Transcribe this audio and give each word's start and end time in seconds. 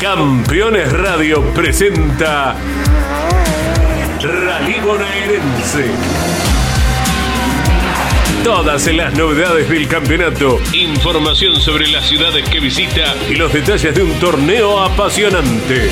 Campeones 0.00 0.92
Radio 0.92 1.42
presenta 1.52 2.54
Rally 4.22 4.78
Bonaerense. 4.78 5.86
Todas 8.44 8.86
las 8.86 9.14
novedades 9.14 9.68
del 9.68 9.88
campeonato, 9.88 10.60
información 10.72 11.56
sobre 11.56 11.88
las 11.88 12.06
ciudades 12.06 12.48
que 12.48 12.60
visita 12.60 13.16
y 13.28 13.34
los 13.34 13.52
detalles 13.52 13.92
de 13.92 14.04
un 14.04 14.12
torneo 14.20 14.78
apasionante. 14.78 15.90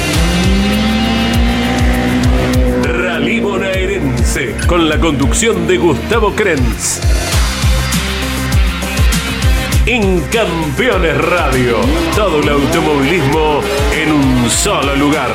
Rally 2.84 3.40
Bonaerense, 3.40 4.56
con 4.68 4.88
la 4.88 5.00
conducción 5.00 5.66
de 5.66 5.78
Gustavo 5.78 6.32
Krenz. 6.32 7.25
En 9.88 10.20
Campeones 10.32 11.16
Radio, 11.16 11.76
todo 12.16 12.40
el 12.40 12.48
automovilismo 12.48 13.60
en 13.92 14.12
un 14.12 14.50
solo 14.50 14.96
lugar. 14.96 15.30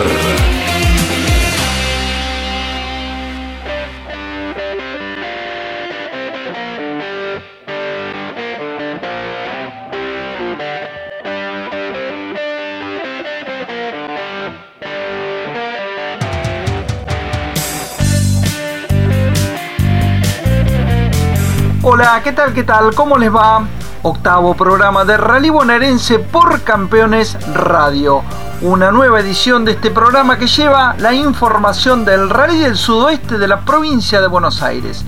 Hola, 21.83 22.19
¿qué 22.21 22.33
tal? 22.33 22.53
¿Qué 22.53 22.63
tal? 22.63 22.93
¿Cómo 22.93 23.17
les 23.17 23.33
va? 23.33 23.65
Octavo 24.03 24.55
programa 24.55 25.05
de 25.05 25.15
Rally 25.15 25.51
Bonaerense 25.51 26.17
por 26.17 26.61
Campeones 26.63 27.37
Radio. 27.53 28.23
Una 28.61 28.89
nueva 28.89 29.19
edición 29.19 29.63
de 29.63 29.73
este 29.73 29.91
programa 29.91 30.39
que 30.39 30.47
lleva 30.47 30.95
la 30.97 31.13
información 31.13 32.03
del 32.03 32.31
Rally 32.31 32.57
del 32.57 32.77
Sudoeste 32.77 33.37
de 33.37 33.47
la 33.47 33.59
provincia 33.61 34.19
de 34.19 34.25
Buenos 34.25 34.63
Aires. 34.63 35.05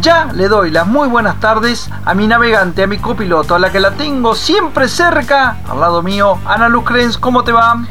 Ya 0.00 0.30
le 0.32 0.48
doy 0.48 0.70
las 0.70 0.86
muy 0.86 1.06
buenas 1.08 1.38
tardes 1.38 1.90
a 2.06 2.14
mi 2.14 2.26
navegante, 2.26 2.82
a 2.82 2.86
mi 2.86 2.96
copiloto, 2.96 3.54
a 3.54 3.58
la 3.58 3.70
que 3.70 3.78
la 3.80 3.90
tengo 3.90 4.34
siempre 4.34 4.88
cerca, 4.88 5.58
al 5.68 5.80
lado 5.80 6.02
mío, 6.02 6.38
Ana 6.46 6.70
Luz 6.70 6.84
Krenz, 6.84 7.18
¿cómo 7.18 7.44
te 7.44 7.52
va? 7.52 7.84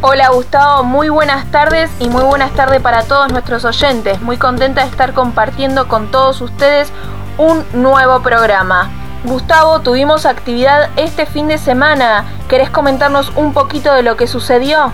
Hola 0.00 0.30
Gustavo, 0.30 0.84
muy 0.84 1.10
buenas 1.10 1.50
tardes 1.50 1.90
y 2.00 2.08
muy 2.08 2.24
buenas 2.24 2.52
tardes 2.52 2.80
para 2.80 3.02
todos 3.02 3.30
nuestros 3.30 3.66
oyentes. 3.66 4.22
Muy 4.22 4.38
contenta 4.38 4.84
de 4.84 4.88
estar 4.88 5.12
compartiendo 5.12 5.86
con 5.86 6.10
todos 6.10 6.40
ustedes 6.40 6.90
un 7.36 7.62
nuevo 7.74 8.20
programa. 8.22 9.01
Gustavo, 9.24 9.80
tuvimos 9.80 10.26
actividad 10.26 10.90
este 10.96 11.26
fin 11.26 11.46
de 11.46 11.56
semana. 11.56 12.24
¿Querés 12.48 12.70
comentarnos 12.70 13.30
un 13.36 13.52
poquito 13.52 13.92
de 13.94 14.02
lo 14.02 14.16
que 14.16 14.26
sucedió? 14.26 14.90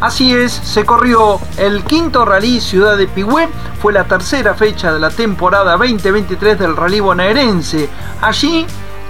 Así 0.00 0.34
es, 0.34 0.52
se 0.52 0.84
corrió 0.84 1.40
el 1.56 1.82
quinto 1.84 2.24
rally 2.24 2.60
Ciudad 2.60 2.96
de 2.96 3.06
Pigüé, 3.06 3.48
fue 3.80 3.92
la 3.92 4.04
tercera 4.04 4.54
fecha 4.54 4.92
de 4.92 4.98
la 4.98 5.10
temporada 5.10 5.76
2023 5.76 6.58
del 6.58 6.76
rally 6.76 7.00
bonaerense. 7.00 7.88
Allí, 8.20 8.66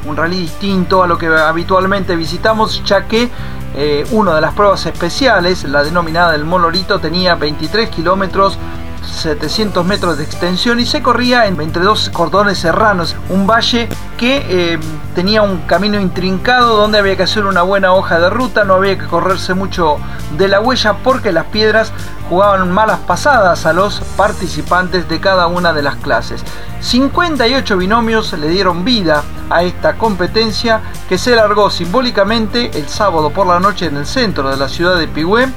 un 0.06 0.16
rally 0.16 0.40
distinto 0.42 1.02
a 1.02 1.08
lo 1.08 1.18
que 1.18 1.26
habitualmente 1.26 2.14
visitamos, 2.14 2.82
ya 2.84 3.06
que 3.06 3.28
eh, 3.74 4.06
una 4.12 4.34
de 4.34 4.40
las 4.40 4.54
pruebas 4.54 4.86
especiales, 4.86 5.64
la 5.64 5.82
denominada 5.82 6.32
del 6.32 6.44
Molorito, 6.44 7.00
tenía 7.00 7.34
23 7.34 7.88
kilómetros 7.88 8.58
700 9.04 9.84
metros 9.84 10.18
de 10.18 10.24
extensión 10.24 10.80
y 10.80 10.86
se 10.86 11.02
corría 11.02 11.46
entre 11.46 11.82
dos 11.82 12.10
cordones 12.10 12.58
serranos, 12.58 13.16
un 13.28 13.46
valle 13.46 13.88
que 14.20 14.44
eh, 14.50 14.78
tenía 15.14 15.40
un 15.40 15.62
camino 15.62 15.98
intrincado 15.98 16.76
donde 16.76 16.98
había 16.98 17.16
que 17.16 17.22
hacer 17.22 17.46
una 17.46 17.62
buena 17.62 17.94
hoja 17.94 18.20
de 18.20 18.28
ruta, 18.28 18.64
no 18.64 18.74
había 18.74 18.98
que 18.98 19.06
correrse 19.06 19.54
mucho 19.54 19.96
de 20.36 20.46
la 20.46 20.60
huella 20.60 20.98
porque 21.02 21.32
las 21.32 21.46
piedras 21.46 21.90
jugaban 22.28 22.70
malas 22.70 22.98
pasadas 22.98 23.64
a 23.64 23.72
los 23.72 24.00
participantes 24.18 25.08
de 25.08 25.20
cada 25.20 25.46
una 25.46 25.72
de 25.72 25.80
las 25.80 25.96
clases. 25.96 26.44
58 26.80 27.78
binomios 27.78 28.34
le 28.34 28.48
dieron 28.48 28.84
vida 28.84 29.22
a 29.48 29.62
esta 29.62 29.94
competencia 29.94 30.82
que 31.08 31.16
se 31.16 31.34
largó 31.34 31.70
simbólicamente 31.70 32.78
el 32.78 32.90
sábado 32.90 33.30
por 33.30 33.46
la 33.46 33.58
noche 33.58 33.86
en 33.86 33.96
el 33.96 34.04
centro 34.04 34.50
de 34.50 34.58
la 34.58 34.68
ciudad 34.68 34.98
de 34.98 35.08
Pigüé. 35.08 35.48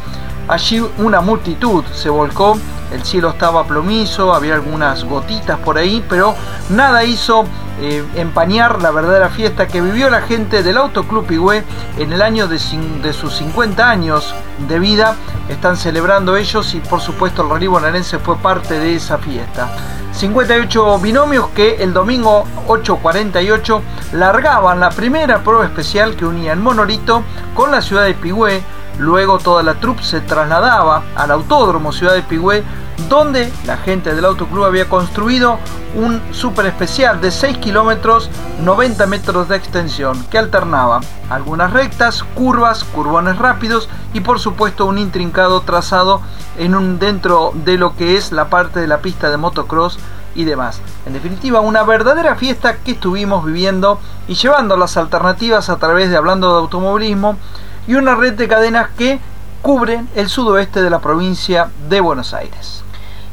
Allí 0.47 0.81
una 0.99 1.19
multitud 1.19 1.83
se 1.93 2.09
volcó 2.09 2.57
el 2.93 3.03
cielo 3.03 3.29
estaba 3.31 3.63
plomizo, 3.65 4.33
había 4.33 4.53
algunas 4.53 5.03
gotitas 5.03 5.57
por 5.59 5.77
ahí, 5.77 6.05
pero 6.07 6.35
nada 6.69 7.03
hizo 7.03 7.45
eh, 7.81 8.03
empañar 8.15 8.81
la 8.81 8.91
verdadera 8.91 9.29
fiesta 9.29 9.67
que 9.67 9.81
vivió 9.81 10.09
la 10.09 10.21
gente 10.21 10.61
del 10.61 10.77
Autoclub 10.77 11.25
Pigüé 11.25 11.63
en 11.97 12.13
el 12.13 12.21
año 12.21 12.47
de, 12.47 12.59
sus 12.59 13.35
50 13.35 13.89
años 13.89 14.35
de 14.67 14.79
vida. 14.79 15.15
Están 15.49 15.75
celebrando 15.75 16.37
ellos 16.37 16.73
y 16.75 16.79
por 16.79 17.01
supuesto 17.01 17.41
el 17.41 17.49
Rally 17.49 17.67
Bonaerense 17.67 18.19
fue 18.19 18.37
parte 18.37 18.79
de 18.79 18.95
esa 18.95 19.17
fiesta. 19.17 19.69
58 20.13 20.99
binomios 20.99 21.49
que 21.49 21.83
el 21.83 21.93
domingo 21.93 22.45
8.48 22.67 23.81
largaban 24.13 24.79
la 24.79 24.91
primera 24.91 25.43
prueba 25.43 25.65
especial 25.65 26.15
que 26.15 26.25
unía 26.25 26.53
el 26.53 26.59
Monolito 26.59 27.23
con 27.55 27.71
la 27.71 27.81
ciudad 27.81 28.05
de 28.05 28.13
Pigüé. 28.13 28.61
Luego 28.99 29.39
toda 29.39 29.63
la 29.63 29.75
troupe 29.75 30.03
se 30.03 30.21
trasladaba 30.21 31.03
al 31.15 31.31
Autódromo 31.31 31.91
Ciudad 31.91 32.13
de 32.13 32.21
Pigüé 32.23 32.63
donde 33.09 33.51
la 33.65 33.77
gente 33.77 34.13
del 34.13 34.25
autoclub 34.25 34.65
había 34.65 34.87
construido 34.87 35.57
un 35.95 36.21
super 36.31 36.65
especial 36.65 37.21
de 37.21 37.31
6 37.31 37.57
kilómetros 37.57 38.29
90 38.61 39.05
metros 39.07 39.49
de 39.49 39.55
extensión 39.55 40.23
que 40.29 40.37
alternaba 40.37 41.01
algunas 41.29 41.73
rectas, 41.73 42.23
curvas, 42.23 42.83
curbones 42.83 43.37
rápidos 43.37 43.89
y 44.13 44.21
por 44.21 44.39
supuesto 44.39 44.85
un 44.85 44.97
intrincado 44.97 45.61
trazado 45.61 46.21
en 46.57 46.75
un 46.75 46.99
dentro 46.99 47.51
de 47.53 47.77
lo 47.77 47.95
que 47.95 48.15
es 48.17 48.31
la 48.31 48.49
parte 48.49 48.79
de 48.79 48.87
la 48.87 48.99
pista 48.99 49.29
de 49.29 49.37
motocross 49.37 49.99
y 50.35 50.45
demás. 50.45 50.81
En 51.05 51.13
definitiva, 51.13 51.59
una 51.59 51.83
verdadera 51.83 52.35
fiesta 52.35 52.77
que 52.77 52.91
estuvimos 52.91 53.45
viviendo 53.45 53.99
y 54.27 54.33
llevando 54.33 54.77
las 54.77 54.97
alternativas 54.97 55.69
a 55.69 55.77
través 55.77 56.09
de 56.09 56.17
hablando 56.17 56.51
de 56.51 56.59
automovilismo 56.61 57.37
y 57.87 57.95
una 57.95 58.15
red 58.15 58.33
de 58.33 58.47
cadenas 58.47 58.89
que 58.97 59.19
cubren 59.61 60.09
el 60.15 60.29
sudoeste 60.29 60.81
de 60.81 60.89
la 60.89 60.99
provincia 60.99 61.69
de 61.89 62.01
Buenos 62.01 62.33
Aires. 62.33 62.82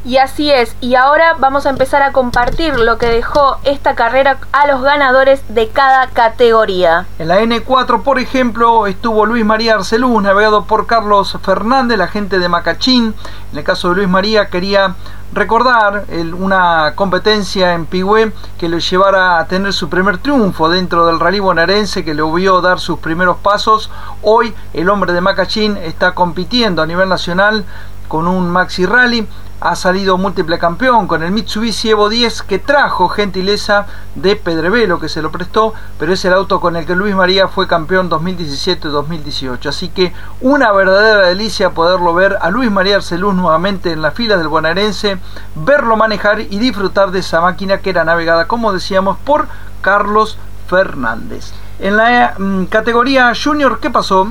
Y 0.03 0.17
así 0.17 0.49
es, 0.49 0.75
y 0.81 0.95
ahora 0.95 1.35
vamos 1.37 1.67
a 1.67 1.69
empezar 1.69 2.01
a 2.01 2.11
compartir 2.11 2.79
lo 2.79 2.97
que 2.97 3.05
dejó 3.05 3.57
esta 3.63 3.93
carrera 3.93 4.39
a 4.51 4.65
los 4.65 4.81
ganadores 4.81 5.43
de 5.47 5.69
cada 5.69 6.07
categoría. 6.07 7.05
En 7.19 7.27
la 7.27 7.39
N4, 7.41 8.01
por 8.01 8.17
ejemplo, 8.17 8.87
estuvo 8.87 9.27
Luis 9.27 9.45
María 9.45 9.75
Arceluz, 9.75 10.23
navegado 10.23 10.65
por 10.65 10.87
Carlos 10.87 11.37
Fernández, 11.43 11.99
la 11.99 12.07
gente 12.07 12.39
de 12.39 12.49
Macachín. 12.49 13.13
En 13.51 13.57
el 13.59 13.63
caso 13.63 13.89
de 13.89 13.97
Luis 13.97 14.09
María, 14.09 14.47
quería 14.47 14.95
recordar 15.33 16.05
una 16.37 16.93
competencia 16.95 17.73
en 17.73 17.85
Pigüé 17.85 18.33
que 18.57 18.67
le 18.67 18.79
llevara 18.79 19.37
a 19.37 19.45
tener 19.45 19.71
su 19.71 19.87
primer 19.87 20.17
triunfo 20.17 20.67
dentro 20.67 21.05
del 21.05 21.19
rally 21.19 21.39
bonaerense 21.39 22.03
que 22.03 22.15
le 22.15 22.23
vio 22.23 22.59
dar 22.59 22.79
sus 22.79 22.97
primeros 22.97 23.37
pasos. 23.37 23.91
Hoy 24.23 24.53
el 24.73 24.89
hombre 24.89 25.13
de 25.13 25.21
Macachín 25.21 25.77
está 25.77 26.15
compitiendo 26.15 26.81
a 26.81 26.87
nivel 26.87 27.07
nacional 27.07 27.65
con 28.07 28.27
un 28.27 28.49
Maxi 28.49 28.85
Rally 28.85 29.25
ha 29.61 29.75
salido 29.75 30.17
múltiple 30.17 30.57
campeón 30.57 31.07
con 31.07 31.21
el 31.21 31.31
Mitsubishi 31.31 31.91
Evo 31.91 32.09
10 32.09 32.41
que 32.41 32.57
trajo 32.57 33.07
gentileza 33.09 33.85
de 34.15 34.35
Pedrevelo 34.35 34.99
que 34.99 35.07
se 35.07 35.21
lo 35.21 35.31
prestó, 35.31 35.75
pero 35.99 36.13
es 36.13 36.25
el 36.25 36.33
auto 36.33 36.59
con 36.59 36.75
el 36.75 36.87
que 36.87 36.95
Luis 36.95 37.13
María 37.13 37.47
fue 37.47 37.67
campeón 37.67 38.09
2017-2018. 38.09 39.67
Así 39.67 39.89
que 39.89 40.13
una 40.41 40.71
verdadera 40.71 41.27
delicia 41.27 41.69
poderlo 41.69 42.15
ver 42.15 42.39
a 42.41 42.49
Luis 42.49 42.71
María 42.71 42.95
Arceluz 42.95 43.35
nuevamente 43.35 43.91
en 43.91 44.01
la 44.01 44.09
fila 44.09 44.35
del 44.35 44.47
bonaerense, 44.47 45.19
verlo 45.53 45.95
manejar 45.95 46.41
y 46.41 46.57
disfrutar 46.57 47.11
de 47.11 47.19
esa 47.19 47.39
máquina 47.39 47.77
que 47.77 47.91
era 47.91 48.03
navegada, 48.03 48.47
como 48.47 48.73
decíamos, 48.73 49.17
por 49.19 49.47
Carlos 49.81 50.39
Fernández. 50.67 51.53
En 51.77 51.97
la 51.97 52.33
mm, 52.35 52.65
categoría 52.65 53.31
junior, 53.35 53.79
¿qué 53.79 53.91
pasó? 53.91 54.27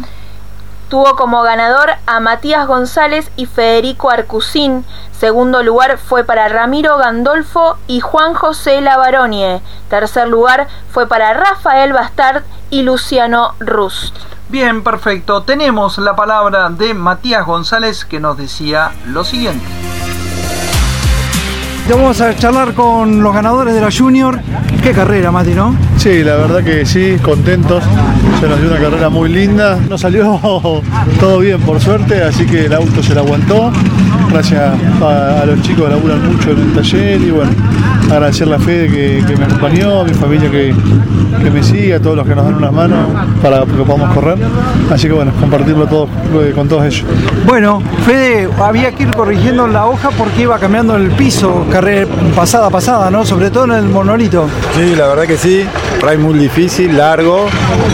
Tuvo 0.90 1.14
como 1.14 1.42
ganador 1.42 1.92
a 2.06 2.19
Matías 2.19 2.66
González 2.66 3.31
y 3.37 3.46
Federico 3.46 4.10
Arcusín. 4.10 4.84
Segundo 5.12 5.62
lugar 5.62 5.98
fue 5.98 6.25
para 6.25 6.48
Ramiro 6.48 6.98
Gandolfo 6.98 7.78
y 7.87 8.00
Juan 8.00 8.34
José 8.34 8.81
Lavaronie. 8.81 9.62
Tercer 9.88 10.26
lugar 10.26 10.66
fue 10.90 11.06
para 11.06 11.32
Rafael 11.32 11.92
Bastard 11.92 12.42
y 12.70 12.82
Luciano 12.82 13.54
Rust. 13.60 14.16
Bien, 14.48 14.82
perfecto. 14.82 15.44
Tenemos 15.44 15.96
la 15.98 16.16
palabra 16.16 16.69
de 16.70 16.93
Matías 16.93 17.46
González 17.46 18.04
que 18.04 18.19
nos 18.19 18.36
decía 18.36 18.90
lo 19.06 19.22
siguiente. 19.22 19.89
Vamos 21.90 22.20
a 22.20 22.37
charlar 22.37 22.72
con 22.72 23.20
los 23.20 23.34
ganadores 23.34 23.75
de 23.75 23.81
la 23.81 23.88
Junior. 23.90 24.40
Qué 24.81 24.92
carrera, 24.92 25.32
Mati, 25.32 25.54
¿no? 25.54 25.75
Sí, 25.96 26.22
la 26.22 26.37
verdad 26.37 26.62
que 26.62 26.87
sí, 26.87 27.16
contentos. 27.20 27.82
Se 28.40 28.48
nos 28.48 28.60
dio 28.60 28.70
una 28.70 28.81
carrera 28.81 29.08
muy 29.08 29.28
linda. 29.28 29.76
Nos 29.88 30.00
salió 30.00 30.40
todo 31.20 31.38
bien, 31.40 31.60
por 31.60 31.81
suerte, 31.81 32.22
así 32.22 32.46
que 32.46 32.66
el 32.66 32.75
auto 32.75 33.02
se 33.02 33.12
la 33.12 33.22
aguantó. 33.22 33.72
Gracias 34.32 34.61
a, 35.03 35.44
los 35.47 35.61
chicos 35.62 35.85
que 35.85 35.91
laburan 35.91 36.32
mucho 36.32 36.50
en 36.50 36.59
el 36.59 36.73
taller 36.73 37.21
y 37.21 37.31
bueno, 37.31 37.50
agradecer 38.11 38.49
la 38.49 38.59
fe 38.59 38.88
que, 38.88 39.25
que 39.27 39.37
me 39.37 39.44
acompañó, 39.44 40.00
a 40.00 40.05
mi 40.05 40.15
familia 40.15 40.50
que, 40.50 40.75
que, 41.43 41.50
me 41.50 41.62
sigue, 41.62 41.94
a 41.94 42.00
todos 42.00 42.17
los 42.17 42.27
que 42.27 42.35
nos 42.35 42.44
dan 42.44 42.55
unas 42.55 42.73
manos 42.73 42.99
para 43.43 43.61
que 43.61 43.82
podamos 43.85 44.15
correr. 44.15 44.38
Así 44.91 45.06
que 45.06 45.12
bueno, 45.12 45.32
compartirlo 45.41 45.87
todo, 45.87 46.09
con 46.55 46.69
todos 46.69 46.85
ellos. 46.85 47.05
Bueno, 47.47 47.82
Fede, 48.06 48.49
había 48.61 48.93
que 48.93 49.05
ir 49.05 49.11
corrigiendo 49.11 49.67
la 49.67 49.87
hoja 49.87 50.11
porque 50.11 50.43
iba 50.43 50.59
cambiando 50.59 50.97
el 50.97 51.11
piso, 51.11 51.67
carrera 51.71 52.06
pasada 52.35 52.71
pasada, 52.71 53.11
¿no? 53.11 53.25
Sobre 53.25 53.50
todo 53.50 53.65
en 53.65 53.73
el 53.73 53.85
monolito. 53.85 54.49
Sí, 54.77 54.94
la 54.97 55.06
verdad 55.09 55.25
que 55.25 55.37
sí. 55.37 55.65
Ray 56.00 56.17
muy 56.17 56.38
difícil, 56.38 56.97
largo, 56.97 57.47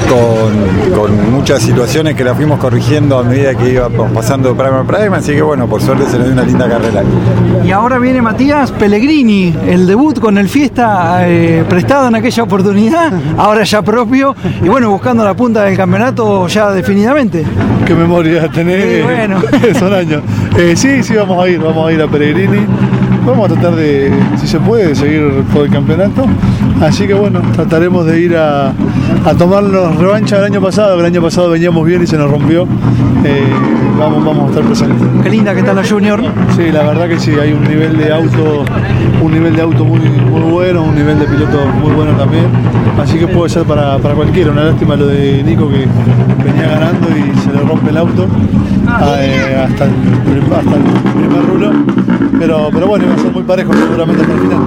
con, 0.08 0.96
con, 0.96 1.32
muchas 1.32 1.60
situaciones 1.60 2.14
que 2.14 2.22
la 2.22 2.36
fuimos 2.36 2.60
corrigiendo 2.60 3.18
a 3.18 3.24
medida 3.24 3.54
que 3.56 3.70
íbamos 3.70 4.12
pasando 4.12 4.50
de 4.50 4.54
Prime 4.54 4.78
a 4.78 4.84
Prime, 4.84 5.16
así 5.16 5.32
que 5.32 5.42
bueno, 5.42 5.66
por 5.66 5.82
suerte 5.82 6.08
se 6.08 6.16
nos 6.18 6.25
una 6.32 6.42
linda 6.42 6.68
carrera. 6.68 7.02
Y 7.64 7.70
ahora 7.70 7.98
viene 7.98 8.22
Matías 8.22 8.70
Pellegrini, 8.72 9.54
el 9.66 9.86
debut 9.86 10.18
con 10.18 10.38
el 10.38 10.48
Fiesta 10.48 11.28
eh, 11.28 11.64
prestado 11.68 12.08
en 12.08 12.14
aquella 12.14 12.42
oportunidad, 12.42 13.12
ahora 13.36 13.64
ya 13.64 13.82
propio, 13.82 14.34
y 14.62 14.68
bueno, 14.68 14.90
buscando 14.90 15.24
la 15.24 15.34
punta 15.34 15.64
del 15.64 15.76
campeonato 15.76 16.46
ya 16.46 16.70
definitivamente. 16.70 17.44
Qué 17.84 17.94
memoria 17.94 18.48
tenés, 18.48 19.04
bueno. 19.04 19.40
son 19.78 19.92
años. 19.92 20.22
Eh, 20.56 20.74
sí, 20.76 21.02
sí, 21.02 21.14
vamos 21.14 21.44
a 21.44 21.48
ir, 21.48 21.60
vamos 21.60 21.88
a 21.88 21.92
ir 21.92 22.02
a 22.02 22.08
Pellegrini. 22.08 22.66
Vamos 23.26 23.50
a 23.50 23.54
tratar 23.54 23.74
de, 23.74 24.12
si 24.36 24.46
se 24.46 24.60
puede, 24.60 24.94
seguir 24.94 25.44
todo 25.52 25.64
el 25.64 25.70
campeonato. 25.70 26.24
Así 26.80 27.08
que 27.08 27.14
bueno, 27.14 27.40
trataremos 27.54 28.06
de 28.06 28.20
ir 28.20 28.36
a, 28.36 28.68
a 28.68 29.34
tomarnos 29.36 29.96
revancha 29.96 30.36
del 30.36 30.44
año 30.44 30.60
pasado. 30.60 31.00
El 31.00 31.06
año 31.06 31.20
pasado 31.20 31.50
veníamos 31.50 31.84
bien 31.84 32.02
y 32.02 32.06
se 32.06 32.16
nos 32.16 32.30
rompió. 32.30 32.68
Eh, 33.24 33.42
vamos, 33.98 34.24
vamos 34.24 34.44
a 34.44 34.48
estar 34.50 34.64
presentes. 34.64 35.08
Qué 35.24 35.30
linda 35.30 35.52
que 35.54 35.60
está 35.60 35.74
la 35.74 35.84
Junior. 35.84 36.22
Sí, 36.54 36.70
la 36.70 36.84
verdad 36.84 37.08
que 37.08 37.18
sí, 37.18 37.32
hay 37.32 37.52
un 37.52 37.64
nivel 37.64 37.98
de 37.98 38.12
auto, 38.12 38.64
un 39.20 39.32
nivel 39.32 39.56
de 39.56 39.62
auto 39.62 39.84
muy, 39.84 39.98
muy 39.98 40.42
bueno, 40.42 40.84
un 40.84 40.94
nivel 40.94 41.18
de 41.18 41.26
piloto 41.26 41.66
muy 41.82 41.92
bueno 41.92 42.12
también. 42.12 42.44
Así 42.96 43.18
que 43.18 43.26
puede 43.26 43.50
ser 43.50 43.64
para, 43.64 43.98
para 43.98 44.14
cualquiera. 44.14 44.52
Una 44.52 44.64
lástima 44.64 44.94
lo 44.94 45.08
de 45.08 45.42
Nico 45.42 45.68
que 45.68 45.86
venía 46.44 46.68
ganando 46.68 47.08
y 47.08 47.36
se 47.40 47.52
le 47.52 47.58
rompe 47.76 47.90
el 47.90 47.96
auto 47.96 48.26
eh, 49.20 49.66
hasta, 49.68 49.84
el, 49.84 49.92
hasta 50.52 50.76
el 50.76 50.82
primer 51.14 51.46
rulo. 51.46 51.70
Pero, 52.38 52.68
pero 52.72 52.86
bueno, 52.86 53.06
son 53.22 53.32
muy 53.32 53.42
parejos 53.42 53.76
seguramente 53.76 54.22
hasta 54.22 54.34
el 54.34 54.40
final. 54.40 54.58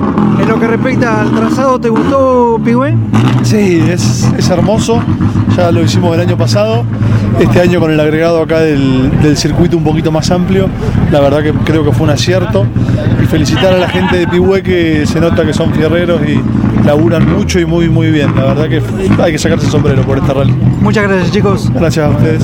En 0.41 0.47
lo 0.47 0.59
que 0.59 0.67
respecta 0.67 1.21
al 1.21 1.31
trazado, 1.31 1.79
¿te 1.79 1.89
gustó 1.89 2.59
Pigüé? 2.63 2.95
Sí, 3.43 3.81
es, 3.89 4.29
es, 4.37 4.49
hermoso. 4.49 5.01
Ya 5.55 5.71
lo 5.71 5.81
hicimos 5.81 6.13
el 6.15 6.21
año 6.21 6.37
pasado. 6.37 6.83
Este 7.39 7.61
año 7.61 7.79
con 7.79 7.91
el 7.91 7.99
agregado 7.99 8.41
acá 8.41 8.59
del, 8.59 9.11
del, 9.21 9.37
circuito 9.37 9.77
un 9.77 9.83
poquito 9.83 10.11
más 10.11 10.29
amplio, 10.29 10.67
la 11.11 11.21
verdad 11.21 11.41
que 11.41 11.53
creo 11.53 11.85
que 11.85 11.91
fue 11.91 12.05
un 12.05 12.09
acierto. 12.09 12.65
Y 13.21 13.25
felicitar 13.27 13.73
a 13.73 13.77
la 13.77 13.87
gente 13.87 14.17
de 14.17 14.27
Pigüé 14.27 14.61
que 14.61 15.05
se 15.05 15.21
nota 15.21 15.45
que 15.45 15.53
son 15.53 15.73
fierreros 15.73 16.21
y 16.27 16.41
laburan 16.85 17.31
mucho 17.31 17.59
y 17.59 17.65
muy 17.65 17.89
muy 17.89 18.11
bien. 18.11 18.35
La 18.35 18.53
verdad 18.53 18.67
que 18.67 18.81
hay 19.21 19.31
que 19.31 19.37
sacarse 19.37 19.65
el 19.65 19.71
sombrero 19.71 20.01
por 20.03 20.17
esta 20.17 20.33
rally. 20.33 20.53
Muchas 20.81 21.03
gracias 21.03 21.31
chicos. 21.31 21.71
Gracias 21.73 22.05
a 22.05 22.09
ustedes. 22.09 22.43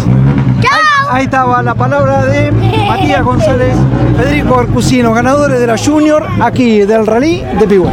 Ahí 1.09 1.25
estaba 1.25 1.61
la 1.61 1.75
palabra 1.75 2.25
de 2.25 2.51
Matías 2.51 3.23
González, 3.23 3.75
Federico 4.17 4.59
Arcusino, 4.59 5.13
ganadores 5.13 5.59
de 5.59 5.67
la 5.67 5.77
Junior 5.77 6.25
aquí 6.41 6.81
del 6.81 7.05
rally 7.05 7.41
de 7.59 7.67
Pigüé. 7.67 7.91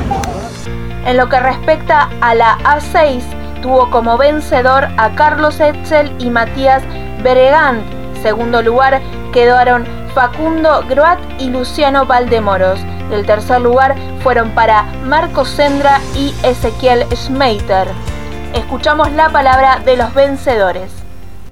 En 1.04 1.16
lo 1.16 1.28
que 1.28 1.38
respecta 1.38 2.08
a 2.20 2.34
la 2.34 2.58
A6, 2.58 3.20
tuvo 3.60 3.90
como 3.90 4.16
vencedor 4.16 4.88
a 4.96 5.10
Carlos 5.14 5.60
Etzel 5.60 6.12
y 6.18 6.30
Matías 6.30 6.82
Beregant. 7.22 7.82
Segundo 8.22 8.62
lugar 8.62 9.00
quedaron 9.32 9.84
Facundo 10.14 10.82
Groat 10.88 11.18
y 11.38 11.50
Luciano 11.50 12.06
Valdemoros. 12.06 12.80
El 13.10 13.26
tercer 13.26 13.60
lugar 13.60 13.94
fueron 14.22 14.50
para 14.50 14.84
Marco 15.04 15.44
Sendra 15.44 16.00
y 16.16 16.34
Ezequiel 16.44 17.04
Schmeiter. 17.14 17.88
Escuchamos 18.54 19.12
la 19.12 19.28
palabra 19.28 19.80
de 19.84 19.96
los 19.96 20.14
vencedores. 20.14 21.01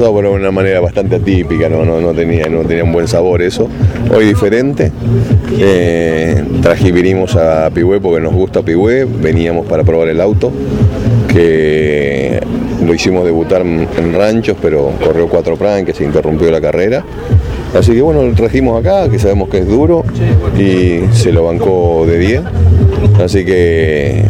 Bueno, 0.08 0.30
de 0.30 0.36
una 0.36 0.50
manera 0.50 0.80
bastante 0.80 1.16
atípica, 1.16 1.68
no, 1.68 1.84
no, 1.84 2.00
no, 2.00 2.14
tenía, 2.14 2.46
no 2.46 2.62
tenía 2.62 2.84
un 2.84 2.92
buen 2.92 3.06
sabor 3.06 3.42
eso. 3.42 3.68
Hoy 4.14 4.24
diferente. 4.24 4.90
Eh, 5.58 6.42
trajimos 6.62 7.36
a 7.36 7.68
Pigüé 7.68 8.00
porque 8.00 8.22
nos 8.22 8.32
gusta 8.32 8.62
Pigüé, 8.62 9.04
veníamos 9.04 9.66
para 9.66 9.84
probar 9.84 10.08
el 10.08 10.22
auto, 10.22 10.50
que 11.28 12.40
lo 12.82 12.94
hicimos 12.94 13.26
debutar 13.26 13.60
en 13.60 14.14
ranchos, 14.14 14.56
pero 14.60 14.90
corrió 15.04 15.28
cuatro 15.28 15.56
pran, 15.56 15.84
que 15.84 15.92
se 15.92 16.02
interrumpió 16.02 16.50
la 16.50 16.62
carrera. 16.62 17.04
Así 17.74 17.92
que 17.92 18.00
bueno, 18.00 18.22
lo 18.22 18.32
trajimos 18.32 18.80
acá, 18.80 19.08
que 19.10 19.18
sabemos 19.18 19.50
que 19.50 19.58
es 19.58 19.68
duro, 19.68 20.02
y 20.58 21.00
se 21.12 21.30
lo 21.30 21.44
bancó 21.44 22.06
de 22.06 22.18
10. 22.18 22.42
Así 23.22 23.44
que 23.44 24.24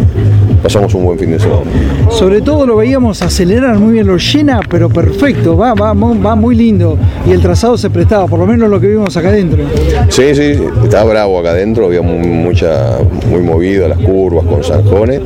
pasamos 0.62 0.94
un 0.94 1.04
buen 1.04 1.18
fin 1.18 1.30
de 1.30 1.40
semana. 1.40 1.62
Sobre 2.10 2.40
todo 2.40 2.66
lo 2.66 2.76
veíamos 2.76 3.22
acelerar 3.22 3.78
muy 3.78 3.94
bien, 3.94 4.06
lo 4.06 4.16
llena, 4.16 4.60
pero 4.68 4.88
perfecto, 4.88 5.56
va, 5.56 5.74
va, 5.74 5.92
va 5.92 6.36
muy 6.36 6.54
lindo. 6.54 6.98
Y 7.26 7.32
el 7.32 7.40
trazado 7.40 7.76
se 7.76 7.90
prestaba, 7.90 8.26
por 8.26 8.38
lo 8.38 8.46
menos 8.46 8.68
lo 8.68 8.80
que 8.80 8.88
vimos 8.88 9.16
acá 9.16 9.28
adentro. 9.28 9.62
Sí, 10.08 10.34
sí, 10.34 10.54
estaba 10.84 11.10
bravo 11.10 11.38
acá 11.38 11.50
adentro, 11.50 11.86
había 11.86 12.02
muy, 12.02 12.26
mucha, 12.26 12.98
muy 13.30 13.40
movido 13.40 13.88
las 13.88 13.98
curvas 13.98 14.44
con 14.46 14.62
zanjones. 14.62 15.20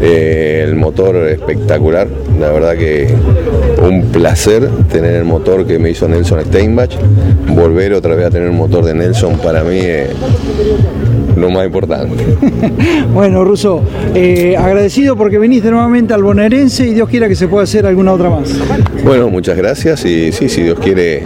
Eh, 0.00 0.64
el 0.66 0.76
motor 0.76 1.16
espectacular, 1.28 2.08
la 2.38 2.50
verdad 2.50 2.76
que 2.76 3.08
un 3.82 4.02
placer 4.06 4.68
tener 4.90 5.14
el 5.14 5.24
motor 5.24 5.66
que 5.66 5.78
me 5.78 5.90
hizo 5.90 6.08
Nelson 6.08 6.40
Steinbach. 6.46 6.90
Volver 7.48 7.94
otra 7.94 8.14
vez 8.14 8.26
a 8.26 8.30
tener 8.30 8.48
un 8.48 8.56
motor 8.56 8.84
de 8.84 8.94
Nelson 8.94 9.38
para 9.38 9.62
mí 9.62 9.78
es 9.78 10.10
lo 11.40 11.50
más 11.50 11.66
importante. 11.66 12.24
bueno, 13.14 13.44
Russo, 13.44 13.82
eh, 14.14 14.56
agradecido 14.56 15.16
porque 15.16 15.38
viniste 15.38 15.70
nuevamente 15.70 16.14
al 16.14 16.22
bonaerense 16.22 16.86
y 16.86 16.94
Dios 16.94 17.08
quiera 17.08 17.28
que 17.28 17.34
se 17.34 17.48
pueda 17.48 17.64
hacer 17.64 17.86
alguna 17.86 18.12
otra 18.12 18.30
más. 18.30 18.54
Bueno, 19.04 19.28
muchas 19.28 19.56
gracias 19.56 20.04
y 20.04 20.32
sí, 20.32 20.48
si 20.48 20.62
Dios 20.62 20.78
quiere, 20.78 21.22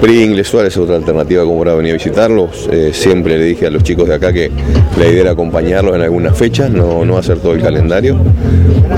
Pringles 0.00 0.48
Suárez 0.48 0.72
es 0.72 0.78
otra 0.78 0.96
alternativa 0.96 1.44
como 1.44 1.58
para 1.58 1.74
venir 1.74 1.92
a 1.92 1.94
visitarlos. 1.94 2.68
Eh, 2.72 2.90
siempre 2.92 3.38
le 3.38 3.44
dije 3.44 3.66
a 3.66 3.70
los 3.70 3.82
chicos 3.82 4.08
de 4.08 4.14
acá 4.14 4.32
que 4.32 4.50
la 4.98 5.06
idea 5.06 5.22
era 5.22 5.30
acompañarlos 5.32 5.94
en 5.94 6.02
algunas 6.02 6.36
fechas, 6.36 6.70
no, 6.70 7.04
no 7.04 7.18
hacer 7.18 7.38
todo 7.38 7.54
el 7.54 7.62
calendario. 7.62 8.16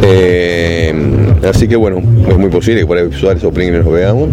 Eh, 0.02 0.94
así 1.49 1.67
que 1.67 1.76
bueno, 1.76 2.02
es 2.29 2.38
muy 2.38 2.50
posible 2.50 2.81
que 2.81 2.87
por 2.87 2.99
ahí 2.99 3.11
Suárez 3.12 3.43
o 3.44 3.50
Pringles 3.50 3.84
nos 3.84 3.93
veamos. 3.93 4.29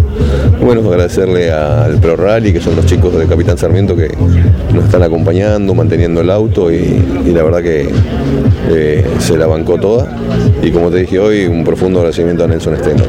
Bueno, 0.62 0.88
agradecerle 0.90 1.51
al 1.51 2.00
Pro 2.00 2.16
Rally, 2.16 2.54
que 2.54 2.60
son 2.60 2.75
los 2.75 2.86
chicos 2.86 3.13
de 3.18 3.25
Capitán 3.25 3.58
Sarmiento 3.58 3.96
que 3.96 4.10
nos 4.74 4.86
están 4.86 5.04
acompañando, 5.04 5.74
manteniendo 5.74 5.95
el 6.02 6.30
auto 6.30 6.72
y, 6.72 7.04
la 7.26 7.44
verdad 7.44 7.62
que 7.62 7.90
eh, 8.70 9.06
se 9.20 9.38
la 9.38 9.48
bancó 9.48 9.78
toda. 9.78 10.08
Y 10.62 10.72
como 10.72 10.90
te 10.90 10.98
dije 10.98 11.20
hoy, 11.20 11.46
un 11.46 11.64
profundo 11.64 12.00
agradecimiento 12.00 12.44
a 12.44 12.48
Nelson 12.48 12.76
Esteban. 12.76 13.04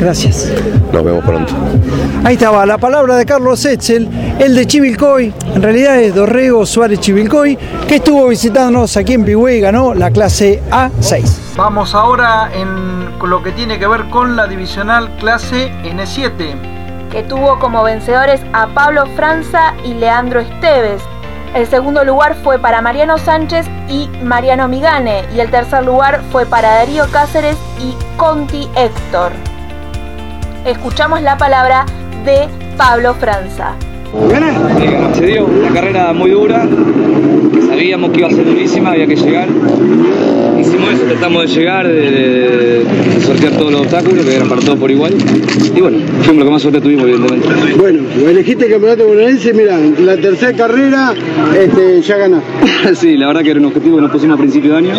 Gracias. 0.00 0.52
Nos 0.92 1.04
vemos 1.04 1.24
pronto. 1.24 1.52
Ahí 2.24 2.34
estaba 2.34 2.66
la 2.66 2.78
palabra 2.78 3.16
de 3.16 3.24
Carlos 3.24 3.64
Etzel, 3.64 4.08
el 4.38 4.54
de 4.54 4.66
Chivilcoy, 4.66 5.32
en 5.54 5.62
realidad 5.62 6.00
es 6.00 6.14
Dorrego 6.14 6.66
Suárez 6.66 7.00
Chivilcoy, 7.00 7.56
que 7.86 7.96
estuvo 7.96 8.26
visitándonos 8.28 8.96
aquí 8.96 9.12
en 9.12 9.24
Pigüey 9.24 9.58
y 9.58 9.60
ganó 9.60 9.94
la 9.94 10.10
clase 10.10 10.62
A6. 10.70 11.56
Vamos 11.56 11.94
ahora 11.94 12.50
en 12.54 13.04
lo 13.28 13.42
que 13.42 13.52
tiene 13.52 13.78
que 13.78 13.86
ver 13.86 14.10
con 14.10 14.36
la 14.36 14.46
divisional 14.46 15.14
clase 15.18 15.72
N7. 15.84 17.10
Que 17.10 17.22
tuvo 17.22 17.58
como 17.60 17.84
vencedores 17.84 18.40
a 18.52 18.66
Pablo 18.74 19.06
Franza 19.14 19.74
y 19.84 19.94
Leandro 19.94 20.40
Esteves. 20.40 21.00
El 21.54 21.68
segundo 21.68 22.04
lugar 22.04 22.34
fue 22.42 22.58
para 22.58 22.82
Mariano 22.82 23.16
Sánchez 23.16 23.64
y 23.88 24.08
Mariano 24.24 24.66
Migane 24.66 25.24
y 25.32 25.38
el 25.38 25.52
tercer 25.52 25.84
lugar 25.84 26.20
fue 26.32 26.46
para 26.46 26.78
Darío 26.78 27.08
Cáceres 27.12 27.56
y 27.78 27.94
Conti 28.16 28.68
Héctor. 28.74 29.30
Escuchamos 30.64 31.22
la 31.22 31.38
palabra 31.38 31.86
de 32.24 32.48
Pablo 32.76 33.14
Franza. 33.14 33.76
Se 35.14 35.26
dio 35.26 35.46
una 35.46 35.70
carrera 35.70 36.12
muy 36.12 36.30
dura, 36.30 36.66
sabíamos 37.68 38.10
que 38.10 38.20
iba 38.20 38.28
a 38.28 38.32
ser 38.32 38.44
durísima, 38.44 38.92
había 38.92 39.06
que 39.06 39.16
llegar. 39.16 39.48
Hicimos 40.60 40.94
eso, 40.94 41.04
tratamos 41.04 41.42
de 41.42 41.48
llegar, 41.48 41.86
de, 41.86 42.84
sortear 43.24 43.52
todos 43.52 43.72
los 43.72 43.80
obstáculos, 43.82 44.24
que 44.24 44.34
eran 44.34 44.48
para 44.48 44.60
todos 44.60 44.78
por 44.78 44.90
igual. 44.90 45.14
Y 45.74 45.80
bueno, 45.80 45.98
fuimos 46.22 46.38
lo 46.38 46.44
que 46.44 46.50
más 46.50 46.62
suerte 46.62 46.80
tuvimos, 46.80 47.04
evidentemente. 47.08 47.48
Bueno, 47.76 48.02
elegiste 48.26 48.66
el 48.66 48.72
campeonato 48.72 49.06
bonaerense, 49.06 49.52
mira, 49.52 49.78
la 49.78 50.16
tercera 50.16 50.52
carrera 50.52 51.14
este, 51.58 52.00
ya 52.02 52.16
ganaste. 52.16 52.94
sí, 52.94 53.16
la 53.16 53.28
verdad 53.28 53.42
que 53.42 53.50
era 53.50 53.60
un 53.60 53.66
objetivo 53.66 53.96
que 53.96 54.02
nos 54.02 54.10
pusimos 54.10 54.36
a 54.36 54.40
principio 54.40 54.72
de 54.72 54.78
año. 54.78 54.94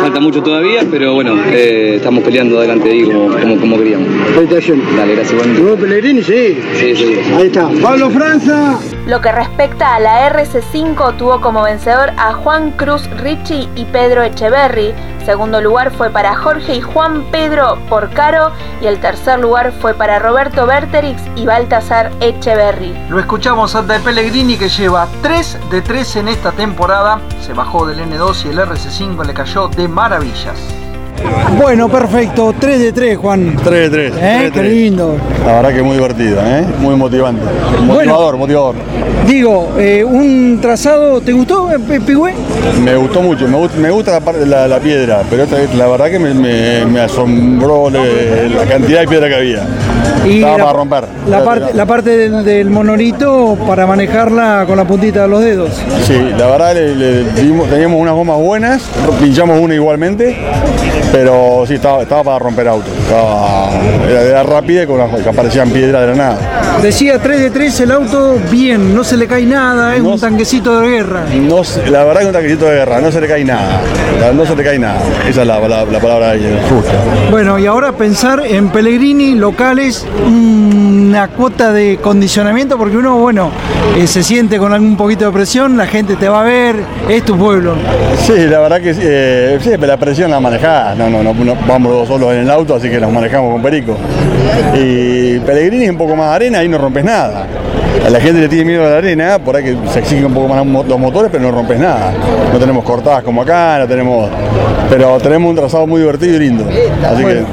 Falta 0.00 0.18
mucho 0.18 0.42
todavía, 0.42 0.84
pero 0.90 1.14
bueno, 1.14 1.36
eh, 1.52 1.94
estamos 1.96 2.24
peleando 2.24 2.58
adelante 2.58 2.90
ahí 2.90 3.04
como, 3.04 3.28
como, 3.38 3.56
como 3.56 3.78
queríamos. 3.78 4.08
Felicitaciones. 4.34 4.96
Dale, 4.96 5.14
gracias. 5.14 5.46
¿Nuevo 5.46 5.76
Pellegrini? 5.76 6.22
Sí. 6.22 6.58
Sí, 6.74 6.96
sí. 6.96 7.14
Ahí 7.36 7.46
está. 7.46 7.70
Pablo 7.82 8.10
Franza. 8.10 8.78
Lo 9.06 9.20
que 9.20 9.32
respecta 9.32 9.96
a 9.96 10.00
la 10.00 10.30
RC5 10.30 11.16
tuvo 11.16 11.40
como 11.40 11.62
vencedor 11.62 12.10
a 12.16 12.32
Juan 12.32 12.70
Cruz 12.70 13.10
Ricci 13.18 13.68
y 13.74 13.84
Pedro 13.86 14.22
Echeverry. 14.22 14.94
Segundo 15.26 15.60
lugar 15.60 15.90
fue 15.90 16.08
para 16.10 16.36
Jorge 16.36 16.76
y 16.76 16.80
Juan 16.80 17.24
Pedro 17.32 17.78
Porcaro 17.88 18.52
y 18.80 18.86
el 18.86 19.00
tercer 19.00 19.40
lugar 19.40 19.72
fue 19.80 19.94
para 19.94 20.20
Roberto 20.20 20.64
Berterix 20.64 21.20
y 21.34 21.44
Baltasar 21.44 22.12
Echeverry. 22.20 22.94
Lo 23.08 23.18
escuchamos 23.18 23.74
a 23.74 23.82
De 23.82 23.98
Pellegrini 23.98 24.56
que 24.56 24.68
lleva 24.68 25.08
3 25.22 25.58
de 25.70 25.82
3 25.82 26.16
en 26.16 26.28
esta 26.28 26.52
temporada. 26.52 27.20
Se 27.40 27.52
bajó 27.52 27.84
del 27.86 27.98
N2 27.98 28.46
y 28.46 28.48
el 28.50 28.58
RC5 28.60 29.24
le 29.26 29.34
cayó 29.34 29.66
de 29.66 29.88
maravillas. 29.88 30.81
Bueno, 31.58 31.88
perfecto. 31.88 32.54
3 32.58 32.80
de 32.80 32.92
3, 32.92 33.16
Juan. 33.18 33.56
3 33.62 33.90
de 33.90 34.10
3. 34.10 34.12
¿Eh? 34.20 34.50
Qué 34.52 34.62
lindo. 34.62 35.16
La 35.46 35.52
verdad 35.56 35.74
que 35.74 35.82
muy 35.82 35.96
divertido, 35.96 36.40
¿eh? 36.44 36.64
muy 36.80 36.94
motivante. 36.96 37.42
Motivador, 37.82 38.36
motivador. 38.36 38.74
Digo, 39.26 39.72
eh, 39.78 40.02
¿un 40.04 40.58
trazado 40.60 41.20
te 41.20 41.32
gustó, 41.32 41.70
eh, 41.72 41.78
Pigüé? 42.04 42.34
Me 42.82 42.96
gustó 42.96 43.22
mucho, 43.22 43.46
me, 43.46 43.56
gusta, 43.56 43.78
me 43.78 43.90
gusta 43.90 44.12
la, 44.12 44.20
parte, 44.20 44.44
la, 44.44 44.66
la 44.66 44.78
piedra, 44.80 45.22
pero 45.30 45.44
esta, 45.44 45.56
la 45.76 45.86
verdad 45.86 46.10
que 46.10 46.18
me, 46.18 46.34
me, 46.34 46.84
me 46.86 47.00
asombró 47.00 47.88
le, 47.88 48.48
la 48.50 48.64
cantidad 48.64 49.00
de 49.00 49.06
piedra 49.08 49.28
que 49.28 49.34
había. 49.36 49.62
Y 50.26 50.36
Estaba 50.36 50.58
la, 50.58 50.64
para 50.64 50.76
romper. 50.78 51.04
La 51.28 51.44
parte, 51.44 51.74
la 51.74 51.86
parte 51.86 52.16
del, 52.16 52.44
del 52.44 52.70
monolito 52.70 53.56
para 53.66 53.86
manejarla 53.86 54.64
con 54.66 54.76
la 54.76 54.84
puntita 54.84 55.22
de 55.22 55.28
los 55.28 55.40
dedos. 55.42 55.70
Sí, 56.04 56.14
la 56.36 56.46
verdad 56.48 56.74
le, 56.74 56.94
le 56.94 57.24
dimos- 57.42 57.68
teníamos 57.70 58.00
unas 58.00 58.14
gomas 58.14 58.38
buenas, 58.38 58.82
pinchamos 59.20 59.60
una 59.60 59.74
igualmente, 59.74 60.36
pero 61.12 61.64
sí, 61.66 61.74
estaba, 61.74 62.02
estaba 62.02 62.24
para 62.24 62.38
romper 62.38 62.66
auto. 62.68 62.90
Estaba, 62.90 63.70
era, 64.08 64.22
era 64.22 64.42
rápida 64.42 64.82
y 64.84 64.86
con 64.86 64.98
las 64.98 65.10
que 65.20 65.28
aparecían 65.28 65.70
piedras 65.70 66.00
de 66.02 66.06
la 66.08 66.14
nada. 66.14 66.78
Decía 66.82 67.18
3 67.20 67.40
de 67.40 67.50
3 67.50 67.80
el 67.80 67.92
auto 67.92 68.36
bien, 68.50 68.94
no 68.94 69.04
se 69.04 69.16
le 69.16 69.26
cae 69.26 69.44
nada, 69.44 69.94
es 69.94 70.00
un 70.02 70.18
tanquecito 70.18 70.80
de 70.80 70.88
guerra. 70.88 71.24
No, 71.34 71.62
la 71.90 72.04
verdad 72.04 72.20
que 72.22 72.26
un 72.28 72.32
taquecito 72.32 72.64
de 72.66 72.76
guerra, 72.76 73.00
no 73.00 73.12
se 73.12 73.20
le 73.20 73.28
cae 73.28 73.44
nada. 73.44 73.80
No 74.34 74.46
se 74.46 74.56
le 74.56 74.64
cae 74.64 74.78
nada. 74.78 75.00
Esa 75.28 75.42
es 75.42 75.46
la, 75.46 75.60
la- 75.68 75.84
la 75.84 76.00
palabra 76.00 76.32
justa. 76.68 76.92
Bueno, 77.30 77.58
y 77.58 77.66
ahora 77.66 77.92
pensar 77.92 78.42
en 78.46 78.70
Pellegrini, 78.70 79.34
locales, 79.34 80.06
una 81.12 81.28
cuota 81.28 81.72
de 81.72 81.98
condicionamiento, 81.98 82.78
porque 82.78 82.96
uno, 82.96 83.18
bueno, 83.18 83.50
eh, 83.98 84.06
se 84.06 84.22
siente 84.22 84.56
con 84.56 84.72
algún 84.72 84.96
poquito 84.96 85.26
de 85.26 85.30
presión, 85.30 85.76
la 85.76 85.86
gente 85.86 86.16
te 86.16 86.26
va 86.26 86.40
a 86.40 86.44
ver, 86.44 86.76
es 87.06 87.22
tu 87.22 87.36
pueblo. 87.36 87.74
Sí, 88.16 88.32
la 88.48 88.60
verdad 88.60 88.80
que 88.80 88.94
eh, 88.98 89.58
pero 89.62 89.88
la 89.88 89.98
presión 89.98 90.30
la 90.30 90.40
manejás. 90.40 90.96
No, 90.96 91.10
no, 91.10 91.22
no, 91.22 91.34
vamos 91.68 91.92
los 91.92 92.08
solos 92.08 92.32
en 92.32 92.40
el 92.40 92.50
auto, 92.50 92.76
así 92.76 92.88
que 92.88 92.98
nos 92.98 93.12
manejamos 93.12 93.52
con 93.52 93.60
Perico. 93.60 93.94
Y 94.74 95.38
Pellegrini 95.40 95.84
es 95.84 95.90
un 95.90 95.98
poco 95.98 96.16
más 96.16 96.34
arena 96.34 96.64
y 96.64 96.68
no 96.70 96.78
rompes 96.78 97.04
nada. 97.04 97.46
A 98.04 98.10
la 98.10 98.20
gente 98.20 98.40
le 98.40 98.48
tiene 98.48 98.64
miedo 98.64 98.86
a 98.86 98.90
la 98.90 98.96
arena, 98.96 99.38
por 99.38 99.54
ahí 99.56 99.62
que 99.64 99.76
se 99.90 100.00
exigen 100.00 100.26
un 100.26 100.34
poco 100.34 100.48
más 100.48 100.66
los 100.86 100.98
motores, 100.98 101.30
pero 101.30 101.44
no 101.44 101.52
rompes 101.52 101.78
nada. 101.78 102.12
No 102.52 102.58
tenemos 102.58 102.84
cortadas 102.84 103.22
como 103.22 103.42
acá, 103.42 103.78
no 103.78 103.86
tenemos. 103.86 104.28
Pero 104.90 105.18
tenemos 105.18 105.50
un 105.50 105.56
trazado 105.56 105.86
muy 105.86 106.00
divertido 106.00 106.36
y 106.36 106.38
lindo. 106.40 106.64
Así 107.06 107.24
que 107.24 107.44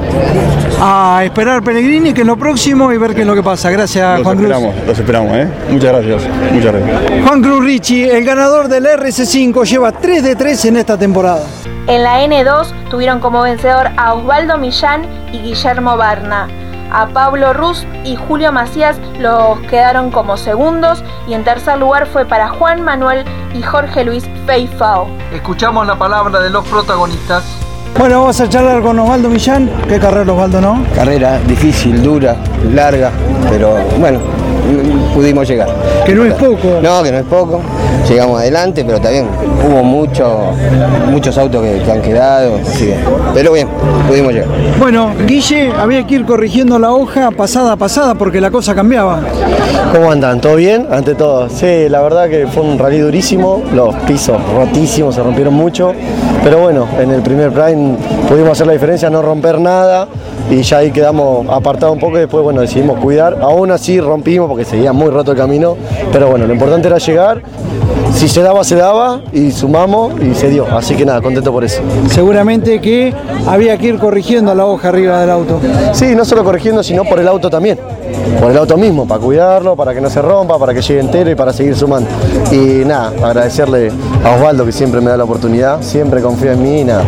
A 0.81 1.21
esperar 1.23 1.63
Pellegrini, 1.63 2.13
que 2.13 2.21
es 2.21 2.27
lo 2.27 2.37
próximo, 2.37 2.91
y 2.91 2.97
ver 2.97 3.13
qué 3.13 3.21
es 3.21 3.27
lo 3.27 3.35
que 3.35 3.43
pasa. 3.43 3.69
Gracias, 3.69 4.17
los 4.19 4.23
Juan 4.23 4.37
Cruz. 4.37 4.49
esperamos, 4.49 4.75
los 4.87 4.99
esperamos, 4.99 5.33
¿eh? 5.37 5.47
Muchas 5.69 5.91
gracias. 5.93 6.23
Muchas 6.51 6.73
gracias. 6.73 7.23
Juan 7.27 7.41
Cruz 7.41 7.63
Ricci, 7.63 8.03
el 8.03 8.25
ganador 8.25 8.67
del 8.67 8.85
RC5, 8.85 9.65
lleva 9.65 9.91
3 9.91 10.23
de 10.23 10.35
3 10.35 10.65
en 10.65 10.77
esta 10.77 10.97
temporada. 10.97 11.43
En 11.87 12.03
la 12.03 12.23
N2 12.23 12.67
tuvieron 12.89 13.19
como 13.19 13.41
vencedor 13.41 13.87
a 13.97 14.13
Osvaldo 14.13 14.57
Millán 14.57 15.01
y 15.31 15.39
Guillermo 15.39 15.97
Barna. 15.97 16.47
A 16.91 17.07
Pablo 17.07 17.53
Ruz 17.53 17.85
y 18.03 18.15
Julio 18.15 18.51
Macías 18.51 18.97
los 19.19 19.59
quedaron 19.69 20.09
como 20.09 20.37
segundos 20.37 21.03
y 21.27 21.33
en 21.33 21.43
tercer 21.43 21.77
lugar 21.77 22.07
fue 22.07 22.25
para 22.25 22.49
Juan 22.49 22.81
Manuel 22.81 23.25
y 23.53 23.61
Jorge 23.61 24.03
Luis 24.03 24.27
Feifao. 24.45 25.07
Escuchamos 25.33 25.85
la 25.85 25.97
palabra 25.97 26.39
de 26.39 26.49
los 26.49 26.67
protagonistas. 26.67 27.43
Bueno, 27.97 28.21
vamos 28.21 28.39
a 28.39 28.49
charlar 28.49 28.81
con 28.81 28.97
Osvaldo 28.97 29.29
Millán. 29.29 29.69
Qué 29.87 29.99
carrera, 29.99 30.31
Osvaldo, 30.31 30.61
¿no? 30.61 30.83
Carrera 30.95 31.39
difícil, 31.39 32.01
dura, 32.01 32.35
larga, 32.73 33.11
pero 33.49 33.75
bueno, 33.99 34.19
pudimos 35.13 35.47
llegar. 35.47 35.69
Que 36.05 36.15
no 36.15 36.25
es 36.25 36.33
poco. 36.33 36.79
No, 36.81 37.03
que 37.03 37.11
no 37.11 37.17
es 37.17 37.25
poco. 37.25 37.61
Llegamos 38.07 38.39
adelante, 38.39 38.83
pero 38.83 38.99
también 38.99 39.27
hubo 39.67 39.83
mucho, 39.83 40.51
muchos 41.09 41.37
autos 41.37 41.61
que, 41.61 41.79
que 41.83 41.91
han 41.91 42.01
quedado, 42.01 42.55
así 42.55 42.87
que, 42.87 42.95
pero 43.33 43.53
bien, 43.53 43.67
pudimos 44.07 44.33
llegar. 44.33 44.47
Bueno, 44.79 45.11
Guille, 45.27 45.71
había 45.71 46.05
que 46.07 46.15
ir 46.15 46.25
corrigiendo 46.25 46.79
la 46.79 46.91
hoja 46.91 47.29
pasada 47.31 47.73
a 47.73 47.75
pasada 47.75 48.15
porque 48.15 48.41
la 48.41 48.49
cosa 48.49 48.73
cambiaba. 48.73 49.21
¿Cómo 49.93 50.11
andan? 50.11 50.41
¿Todo 50.41 50.55
bien? 50.55 50.87
Ante 50.89 51.15
todo, 51.15 51.49
sí, 51.49 51.87
la 51.89 52.01
verdad 52.01 52.29
que 52.29 52.47
fue 52.47 52.63
un 52.63 52.79
rally 52.79 52.99
durísimo, 52.99 53.61
los 53.73 53.93
pisos 54.07 54.37
rotísimos, 54.53 55.15
se 55.15 55.21
rompieron 55.21 55.53
mucho, 55.53 55.93
pero 56.43 56.59
bueno, 56.59 56.87
en 56.99 57.11
el 57.11 57.21
primer 57.21 57.51
prime 57.51 57.95
pudimos 58.27 58.51
hacer 58.51 58.67
la 58.67 58.73
diferencia, 58.73 59.09
no 59.09 59.21
romper 59.21 59.59
nada 59.59 60.07
y 60.49 60.61
ya 60.63 60.77
ahí 60.77 60.91
quedamos 60.91 61.47
apartados 61.49 61.93
un 61.93 61.99
poco 61.99 62.17
y 62.17 62.21
después 62.21 62.43
bueno, 62.43 62.61
decidimos 62.61 62.99
cuidar, 62.99 63.37
aún 63.41 63.71
así 63.71 63.99
rompimos 63.99 64.47
porque 64.47 64.65
seguía 64.65 64.93
muy 64.93 65.09
roto 65.09 65.31
el 65.31 65.37
camino, 65.37 65.75
pero 66.11 66.29
bueno, 66.29 66.47
lo 66.47 66.53
importante 66.53 66.87
era 66.87 66.97
llegar, 66.97 67.41
si 68.13 68.27
se 68.27 68.41
daba, 68.41 68.63
se 68.63 68.75
daba 68.75 69.21
y 69.31 69.51
sumamos 69.51 70.13
y 70.21 70.33
se 70.35 70.49
dio, 70.49 70.65
así 70.75 70.95
que 70.95 71.05
nada, 71.05 71.21
contento 71.21 71.51
por 71.51 71.63
eso. 71.63 71.81
Seguramente 72.09 72.81
que 72.81 73.13
había 73.47 73.77
que 73.77 73.87
ir 73.87 73.99
corrigiendo 73.99 74.53
la 74.53 74.65
hoja 74.65 74.89
arriba 74.89 75.19
del 75.21 75.29
auto. 75.29 75.59
Sí, 75.93 76.15
no 76.15 76.25
solo 76.25 76.43
corrigiendo, 76.43 76.83
sino 76.83 77.03
por 77.05 77.19
el 77.19 77.27
auto 77.27 77.49
también. 77.49 77.79
Por 78.39 78.51
el 78.51 78.57
auto 78.57 78.77
mismo, 78.77 79.07
para 79.07 79.21
cuidarlo, 79.21 79.75
para 79.75 79.93
que 79.93 80.01
no 80.01 80.09
se 80.09 80.21
rompa, 80.21 80.57
para 80.57 80.73
que 80.73 80.81
llegue 80.81 80.99
entero 80.99 81.29
y 81.29 81.35
para 81.35 81.53
seguir 81.53 81.75
sumando. 81.75 82.09
Y 82.51 82.85
nada, 82.85 83.11
agradecerle 83.23 83.91
a 84.23 84.35
Osvaldo 84.35 84.65
que 84.65 84.71
siempre 84.71 85.01
me 85.01 85.09
da 85.09 85.17
la 85.17 85.23
oportunidad, 85.23 85.81
siempre 85.81 86.21
confía 86.21 86.53
en 86.53 86.63
mí 86.63 86.81
y 86.81 86.83
nada, 86.83 87.05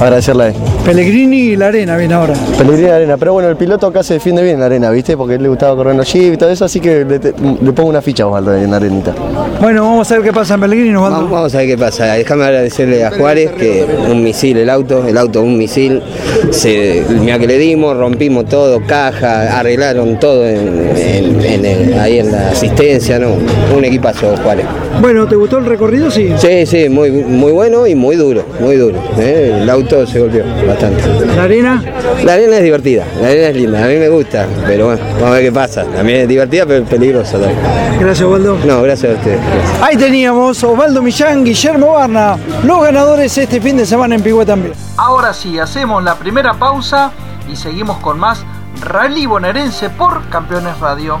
agradecerle 0.00 0.44
a 0.44 0.48
él. 0.48 0.54
Pellegrini 0.84 1.36
y 1.36 1.56
la 1.56 1.68
arena 1.68 1.96
viene 1.96 2.14
ahora. 2.14 2.34
Pellegrini 2.56 2.84
en 2.84 2.90
la 2.90 2.96
arena, 2.96 3.16
pero 3.16 3.32
bueno, 3.34 3.48
el 3.48 3.56
piloto 3.56 3.86
acá 3.86 4.02
se 4.02 4.14
defiende 4.14 4.42
bien 4.42 4.54
en 4.54 4.60
la 4.60 4.66
arena, 4.66 4.90
¿viste? 4.90 5.16
Porque 5.16 5.34
a 5.34 5.36
él 5.36 5.42
le 5.42 5.48
gustaba 5.48 5.76
correr 5.76 5.92
en 5.92 5.98
los 5.98 6.12
jeep 6.12 6.34
y 6.34 6.36
todo 6.36 6.50
eso, 6.50 6.64
así 6.64 6.80
que 6.80 7.04
le, 7.04 7.18
te- 7.18 7.34
le 7.62 7.72
pongo 7.72 7.90
una 7.90 8.00
ficha 8.02 8.22
a 8.24 8.26
Osvaldo 8.28 8.54
en 8.56 8.70
la 8.70 8.76
arenita. 8.78 9.14
Bueno, 9.60 9.82
vamos 9.82 10.10
a 10.10 10.14
ver 10.14 10.24
qué 10.24 10.32
pasa 10.32 10.54
en 10.54 10.60
Pellegrini, 10.60 10.94
Osvaldo. 10.94 11.16
Vamos, 11.18 11.30
vamos 11.30 11.54
a 11.54 11.58
ver 11.58 11.66
qué 11.66 11.78
pasa. 11.78 12.14
Déjame 12.14 12.44
agradecerle 12.44 13.04
a 13.04 13.10
Juárez 13.10 13.50
que 13.52 13.84
un 14.10 14.22
misil 14.24 14.56
el 14.58 14.70
auto, 14.70 15.06
el 15.06 15.16
auto 15.18 15.42
un 15.42 15.58
misil. 15.58 16.02
Se, 16.50 17.04
mira 17.20 17.38
que 17.38 17.46
le 17.46 17.58
dimos, 17.58 17.96
rompimos 17.96 18.46
todo, 18.46 18.80
caja, 18.86 19.58
arreglaron 19.58 20.18
todo 20.18 20.46
en- 20.48 20.90
en- 20.96 21.44
en 21.44 21.64
el- 21.64 21.98
ahí 21.98 22.18
en 22.18 22.32
la 22.32 22.48
asistencia, 22.50 23.18
¿no? 23.18 23.28
Un 23.76 23.84
equipazo 23.84 24.34
Juárez. 24.42 24.64
Bueno, 25.00 25.26
¿te 25.26 25.36
gustó 25.36 25.58
el 25.58 25.66
recorrido? 25.66 26.10
Sí. 26.10 26.32
Sí, 26.36 26.66
sí, 26.66 26.88
muy, 26.88 27.10
muy 27.10 27.52
bueno 27.52 27.86
y 27.86 27.94
muy 27.94 28.16
duro, 28.16 28.44
muy 28.60 28.76
duro. 28.76 28.98
¿eh? 29.18 29.60
El 29.62 29.70
auto 29.70 30.06
se 30.06 30.20
golpeó 30.20 30.44
bastante. 30.66 31.02
¿La 31.36 31.44
arena? 31.44 31.82
La 32.24 32.34
arena 32.34 32.56
es 32.56 32.62
divertida, 32.62 33.06
la 33.20 33.28
arena 33.28 33.48
es 33.48 33.56
linda, 33.56 33.84
a 33.84 33.88
mí 33.88 33.96
me 33.96 34.08
gusta, 34.08 34.46
pero 34.66 34.86
bueno, 34.86 35.00
vamos 35.14 35.28
a 35.28 35.30
ver 35.32 35.42
qué 35.44 35.52
pasa. 35.52 35.84
También 35.84 36.20
es 36.22 36.28
divertida, 36.28 36.66
pero 36.66 36.84
peligrosa 36.84 37.38
también. 37.38 37.58
Gracias, 37.98 38.26
Osvaldo. 38.26 38.58
No, 38.66 38.82
gracias 38.82 39.14
a 39.14 39.18
ustedes. 39.18 39.40
gracias. 39.40 39.82
Ahí 39.82 39.96
teníamos 39.96 40.62
Osvaldo 40.62 41.02
Millán, 41.02 41.44
Guillermo 41.44 41.94
Barna, 41.94 42.36
los 42.64 42.82
ganadores 42.82 43.36
este 43.38 43.60
fin 43.60 43.76
de 43.76 43.86
semana 43.86 44.16
en 44.16 44.22
Pigüe 44.22 44.44
también. 44.44 44.74
Ahora 44.96 45.32
sí, 45.32 45.58
hacemos 45.58 46.02
la 46.02 46.14
primera 46.16 46.54
pausa 46.54 47.12
y 47.50 47.56
seguimos 47.56 47.98
con 47.98 48.18
más 48.18 48.44
Rally 48.82 49.26
Bonaerense 49.26 49.90
por 49.90 50.28
Campeones 50.28 50.78
Radio. 50.78 51.18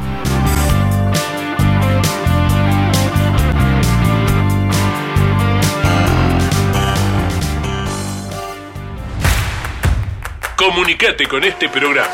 Comunicate 10.60 11.26
con 11.26 11.42
este 11.42 11.70
programa. 11.70 12.10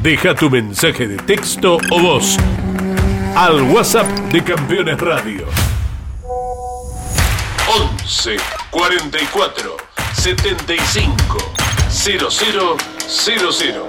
Deja 0.00 0.36
tu 0.36 0.48
mensaje 0.48 1.08
de 1.08 1.16
texto 1.16 1.78
o 1.90 1.98
voz 1.98 2.36
al 3.34 3.60
WhatsApp 3.62 4.06
de 4.30 4.44
Campeones 4.44 5.00
Radio. 5.00 5.48
11 7.66 8.36
44 8.70 9.76
75 10.12 11.52
0000. 11.90 13.82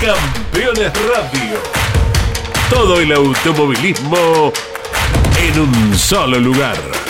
Campeones 0.00 0.92
Radio. 1.08 1.58
Todo 2.70 3.00
el 3.00 3.10
automovilismo 3.10 4.52
en 5.40 5.60
un 5.60 5.98
solo 5.98 6.38
lugar. 6.38 7.09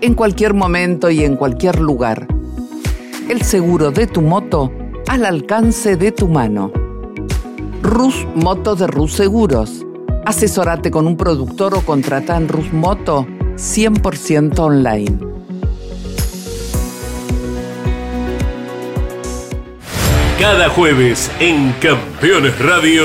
En 0.00 0.14
cualquier 0.14 0.54
momento 0.54 1.10
y 1.10 1.24
en 1.24 1.34
cualquier 1.34 1.80
lugar. 1.80 2.28
El 3.28 3.42
seguro 3.42 3.90
de 3.90 4.06
tu 4.06 4.22
moto 4.22 4.72
al 5.08 5.26
alcance 5.26 5.96
de 5.96 6.12
tu 6.12 6.28
mano. 6.28 6.70
Rus 7.82 8.24
Moto 8.36 8.76
de 8.76 8.86
Rus 8.86 9.14
Seguros. 9.14 9.84
Asesorate 10.24 10.92
con 10.92 11.08
un 11.08 11.16
productor 11.16 11.74
o 11.74 11.80
contrata 11.80 12.36
en 12.36 12.46
Rus 12.46 12.72
Moto 12.72 13.26
100% 13.56 14.58
online. 14.60 15.18
Cada 20.38 20.68
jueves 20.68 21.28
en 21.40 21.72
Campeones 21.80 22.56
Radio, 22.60 23.04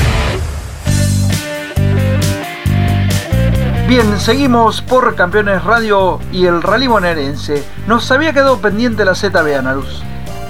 Bien, 3.91 4.21
seguimos 4.21 4.81
por 4.81 5.15
Campeones 5.15 5.65
Radio 5.65 6.21
y 6.31 6.45
el 6.45 6.63
Rally 6.63 6.87
Bonaerense. 6.87 7.61
Nos 7.87 8.09
había 8.09 8.31
quedado 8.31 8.57
pendiente 8.59 9.03
la 9.03 9.15
ZB 9.15 9.57
Analuz. 9.59 10.01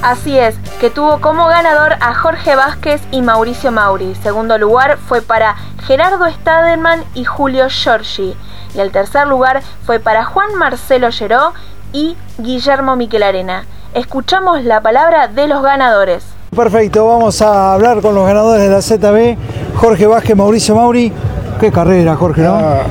Así 0.03 0.37
es, 0.37 0.55
que 0.79 0.91
tuvo 0.91 1.19
como 1.21 1.47
ganador 1.47 1.93
a 2.01 2.13
Jorge 2.13 2.55
Vázquez 2.55 3.01
y 3.09 3.23
Mauricio 3.23 3.71
Mauri. 3.71 4.13
Segundo 4.21 4.59
lugar 4.59 4.99
fue 5.07 5.23
para 5.23 5.55
Gerardo 5.87 6.29
Stadelman 6.29 7.03
y 7.15 7.23
Julio 7.23 7.67
Giorgi. 7.67 8.35
Y 8.75 8.79
el 8.79 8.91
tercer 8.91 9.25
lugar 9.25 9.63
fue 9.87 9.99
para 9.99 10.23
Juan 10.23 10.53
Marcelo 10.53 11.09
Lleró 11.09 11.53
y 11.93 12.15
Guillermo 12.37 12.95
Miquelarena. 12.95 13.65
Escuchamos 13.95 14.63
la 14.65 14.81
palabra 14.81 15.27
de 15.29 15.47
los 15.47 15.63
ganadores. 15.63 16.23
Perfecto, 16.55 17.07
vamos 17.07 17.41
a 17.41 17.73
hablar 17.73 18.01
con 18.01 18.13
los 18.13 18.27
ganadores 18.27 18.61
de 18.61 18.69
la 18.69 18.83
ZB, 18.83 19.35
Jorge 19.77 20.05
Vázquez, 20.05 20.35
Mauricio 20.35 20.75
Mauri. 20.75 21.11
Qué 21.61 21.71
carrera, 21.71 22.15
Jorge. 22.15 22.43
Ah, 22.47 22.83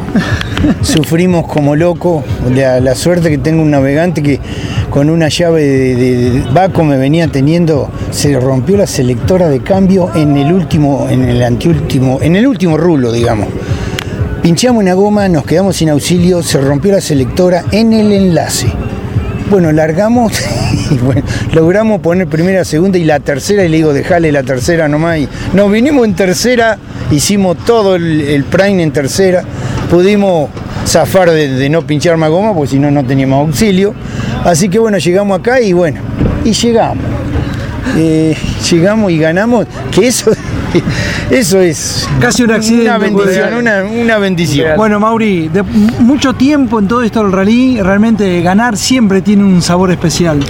sufrimos 0.81 1.45
como 1.49 1.75
loco. 1.75 2.23
La, 2.55 2.79
la 2.79 2.95
suerte 2.95 3.29
que 3.29 3.37
tengo 3.39 3.63
un 3.63 3.71
navegante 3.73 4.23
que 4.23 4.39
con 4.91 5.11
una 5.11 5.29
llave 5.29 5.65
de, 5.67 5.95
de- 5.97 6.45
me 6.85 6.97
venía 6.97 7.27
teniendo, 7.27 7.91
se 8.13 8.39
rompió 8.39 8.77
la 8.77 8.87
selectora 8.87 9.49
de 9.49 9.61
cambio 9.61 10.11
en 10.15 10.37
el 10.37 10.53
último, 10.53 11.09
en 11.11 11.25
el 11.25 11.43
anteúltimo, 11.43 12.21
en 12.23 12.37
el 12.37 12.47
último 12.47 12.77
rulo, 12.77 13.11
digamos. 13.11 13.49
Pinchamos 14.43 14.83
una 14.83 14.95
goma, 14.95 15.29
nos 15.29 15.45
quedamos 15.45 15.75
sin 15.77 15.89
auxilio, 15.91 16.41
se 16.43 16.61
rompió 16.61 16.93
la 16.93 17.01
selectora 17.01 17.65
en 17.73 17.93
el 17.93 18.13
enlace. 18.13 18.73
Bueno, 19.51 19.73
largamos 19.73 20.33
bueno, 21.03 21.23
logramos 21.53 22.01
poner 22.01 22.27
primera, 22.27 22.65
segunda 22.65 22.99
y 22.99 23.05
la 23.05 23.21
tercera 23.21 23.65
y 23.65 23.69
le 23.69 23.79
digo, 23.79 23.93
dejale 23.93 24.33
la 24.33 24.43
tercera 24.43 24.89
nomás. 24.89 25.19
Y 25.19 25.29
nos 25.55 25.71
vinimos 25.71 26.07
en 26.07 26.15
tercera, 26.15 26.79
hicimos 27.11 27.57
todo 27.65 27.97
el, 27.97 28.45
prime 28.51 28.83
en 28.83 28.93
tercera, 28.93 29.43
pudimos 29.91 30.51
zafar 30.87 31.31
de, 31.31 31.49
de 31.49 31.69
no 31.69 31.87
pinchar 31.87 32.17
más 32.17 32.31
goma 32.31 32.55
porque 32.55 32.73
si 32.73 32.79
no, 32.79 32.91
no 32.91 33.05
teníamos 33.05 33.47
auxilio. 33.47 33.95
Así 34.45 34.69
que 34.69 34.79
bueno, 34.79 34.99
llegamos 34.99 35.39
acá 35.39 35.61
y 35.61 35.73
bueno, 35.73 36.01
y 36.45 36.53
llegamos. 36.53 37.05
Eh, 37.97 38.37
llegamos 38.71 39.11
y 39.11 39.19
ganamos, 39.19 39.67
que 39.91 40.07
eso, 40.07 40.31
eso 41.31 41.61
es 41.61 42.09
Casi 42.21 42.43
un 42.43 42.51
accidente. 42.53 42.85
Una 42.91 42.99
bendición, 42.99 43.49
puede- 43.49 43.59
una, 43.59 43.85
una 43.85 44.19
bendición. 44.19 44.77
Bueno, 44.77 45.01
Mauri, 45.01 45.49
de 45.49 45.63
mucho 45.63 46.35
tiempo 46.35 46.79
en 46.79 46.89
todo 46.89 47.03
esto 47.03 47.23
del 47.23 47.33
rally, 47.33 47.81
realmente 47.81 48.41
ganar 48.43 48.77
siempre 48.77 49.23
tiene 49.23 49.45
un 49.45 49.63
sabor 49.63 49.91
especial. 49.91 50.41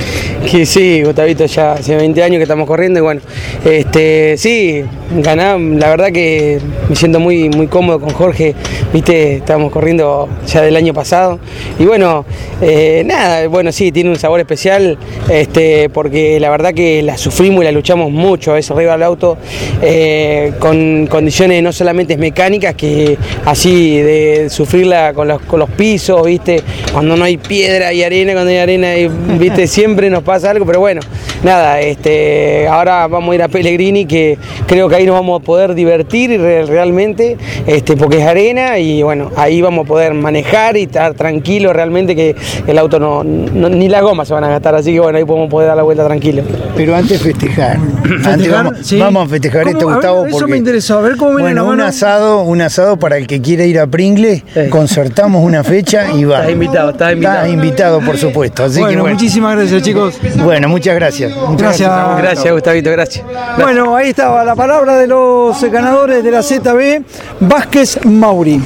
Que 0.50 0.64
sí, 0.66 1.02
Gustavito, 1.02 1.44
ya 1.46 1.72
hace 1.72 1.96
20 1.96 2.22
años 2.22 2.36
que 2.38 2.42
estamos 2.42 2.66
corriendo 2.66 2.98
y 2.98 3.02
bueno, 3.02 3.20
este, 3.64 4.36
sí, 4.38 4.82
ganar, 5.18 5.60
la 5.60 5.88
verdad 5.90 6.10
que 6.12 6.58
me 6.88 6.96
siento 6.96 7.20
muy, 7.20 7.48
muy 7.50 7.66
cómodo 7.66 8.00
con 8.00 8.10
Jorge, 8.10 8.54
viste, 8.92 9.36
estábamos 9.36 9.70
corriendo 9.72 10.28
ya 10.46 10.62
del 10.62 10.76
año 10.76 10.94
pasado 10.94 11.38
y 11.78 11.84
bueno, 11.84 12.24
eh, 12.62 13.02
nada, 13.04 13.46
bueno, 13.48 13.70
sí, 13.72 13.92
tiene 13.92 14.10
un 14.10 14.16
sabor 14.18 14.40
especial, 14.40 14.98
este, 15.28 15.88
porque 15.90 16.40
la 16.40 16.50
verdad 16.50 16.72
que 16.72 17.02
la 17.02 17.16
sufrimos 17.18 17.62
y 17.62 17.64
la 17.64 17.72
luchamos 17.72 18.10
mucho 18.10 18.52
a 18.52 18.54
veces 18.54 18.70
arriba 18.70 18.92
del 18.92 19.02
auto, 19.02 19.36
eh, 19.82 20.09
con 20.58 21.06
condiciones 21.06 21.62
no 21.62 21.72
solamente 21.72 22.16
mecánicas, 22.16 22.74
que 22.74 23.18
así 23.44 23.98
de 23.98 24.48
sufrirla 24.50 25.12
con 25.12 25.28
los, 25.28 25.40
con 25.42 25.60
los 25.60 25.70
pisos, 25.70 26.24
viste, 26.26 26.62
cuando 26.92 27.16
no 27.16 27.24
hay 27.24 27.36
piedra 27.36 27.92
y 27.92 28.02
arena, 28.02 28.32
cuando 28.32 28.50
hay 28.50 28.58
arena, 28.58 28.96
y, 28.96 29.08
viste, 29.38 29.66
siempre 29.68 30.10
nos 30.10 30.22
pasa 30.22 30.50
algo, 30.50 30.66
pero 30.66 30.80
bueno, 30.80 31.00
nada, 31.42 31.80
este, 31.80 32.66
ahora 32.68 33.06
vamos 33.06 33.32
a 33.32 33.34
ir 33.34 33.42
a 33.42 33.48
Pellegrini, 33.48 34.06
que 34.06 34.38
creo 34.66 34.88
que 34.88 34.96
ahí 34.96 35.06
nos 35.06 35.14
vamos 35.14 35.40
a 35.40 35.44
poder 35.44 35.74
divertir 35.74 36.40
re- 36.40 36.66
realmente, 36.66 37.36
este, 37.66 37.96
porque 37.96 38.18
es 38.18 38.26
arena 38.26 38.78
y 38.78 39.02
bueno, 39.02 39.30
ahí 39.36 39.60
vamos 39.62 39.84
a 39.84 39.88
poder 39.88 40.14
manejar 40.14 40.76
y 40.76 40.82
estar 40.82 41.14
tranquilos 41.14 41.74
realmente 41.74 42.14
que 42.14 42.34
el 42.66 42.78
auto 42.78 42.98
no, 42.98 43.24
no- 43.24 43.68
ni 43.68 43.88
las 43.88 44.02
gomas 44.02 44.28
se 44.28 44.34
van 44.34 44.44
a 44.44 44.48
gastar, 44.48 44.74
así 44.74 44.92
que 44.92 45.00
bueno, 45.00 45.18
ahí 45.18 45.24
podemos 45.24 45.50
poder 45.50 45.68
dar 45.68 45.76
la 45.76 45.82
vuelta 45.82 46.04
tranquilo. 46.06 46.42
Pero 46.76 46.94
antes 46.94 47.20
festejar. 47.22 47.78
Antes 48.24 48.50
vamos, 48.50 48.74
Sí. 48.82 48.98
vamos 48.98 49.26
a 49.26 49.28
festejar 49.28 49.62
¿Cómo? 49.64 49.72
esto, 49.78 49.84
A 49.88 49.92
ver, 49.92 49.96
Gustavo. 49.96 50.26
eso 50.26 50.38
porque, 50.38 50.50
me 50.52 50.58
interesó. 50.58 50.98
A 50.98 51.02
ver 51.02 51.16
cómo 51.16 51.30
viene 51.30 51.42
bueno, 51.42 51.62
la 51.64 51.70
un 51.70 51.76
mano. 51.76 51.88
asado, 51.88 52.42
un 52.42 52.60
asado 52.60 52.98
para 52.98 53.16
el 53.16 53.26
que 53.26 53.40
quiera 53.40 53.64
ir 53.64 53.78
a 53.78 53.86
Pringle, 53.86 54.42
concertamos 54.70 55.44
una 55.44 55.62
fecha 55.62 56.10
y 56.12 56.24
va. 56.24 56.38
Estás 56.38 56.52
invitado, 56.52 56.90
estás 56.90 57.12
invitado. 57.12 57.36
Estás 57.36 57.52
invitado, 57.52 58.00
por 58.00 58.16
supuesto. 58.16 58.64
Así 58.64 58.80
Bueno, 58.80 58.94
que, 58.96 59.00
bueno. 59.02 59.14
muchísimas 59.14 59.56
gracias, 59.56 59.82
chicos. 59.82 60.18
Bueno, 60.42 60.68
muchas 60.68 60.94
gracias. 60.94 61.29
Muchas 61.34 61.78
Gracias. 61.78 62.18
Gracias, 62.18 62.52
Gustavito, 62.52 62.90
gracias. 62.90 63.26
Bueno, 63.58 63.96
ahí 63.96 64.10
estaba 64.10 64.44
la 64.44 64.54
palabra 64.54 64.96
de 64.96 65.06
los 65.06 65.62
ganadores 65.64 66.22
de 66.22 66.30
la 66.30 66.42
ZB, 66.42 67.02
Vázquez 67.40 68.04
Mauri. 68.04 68.62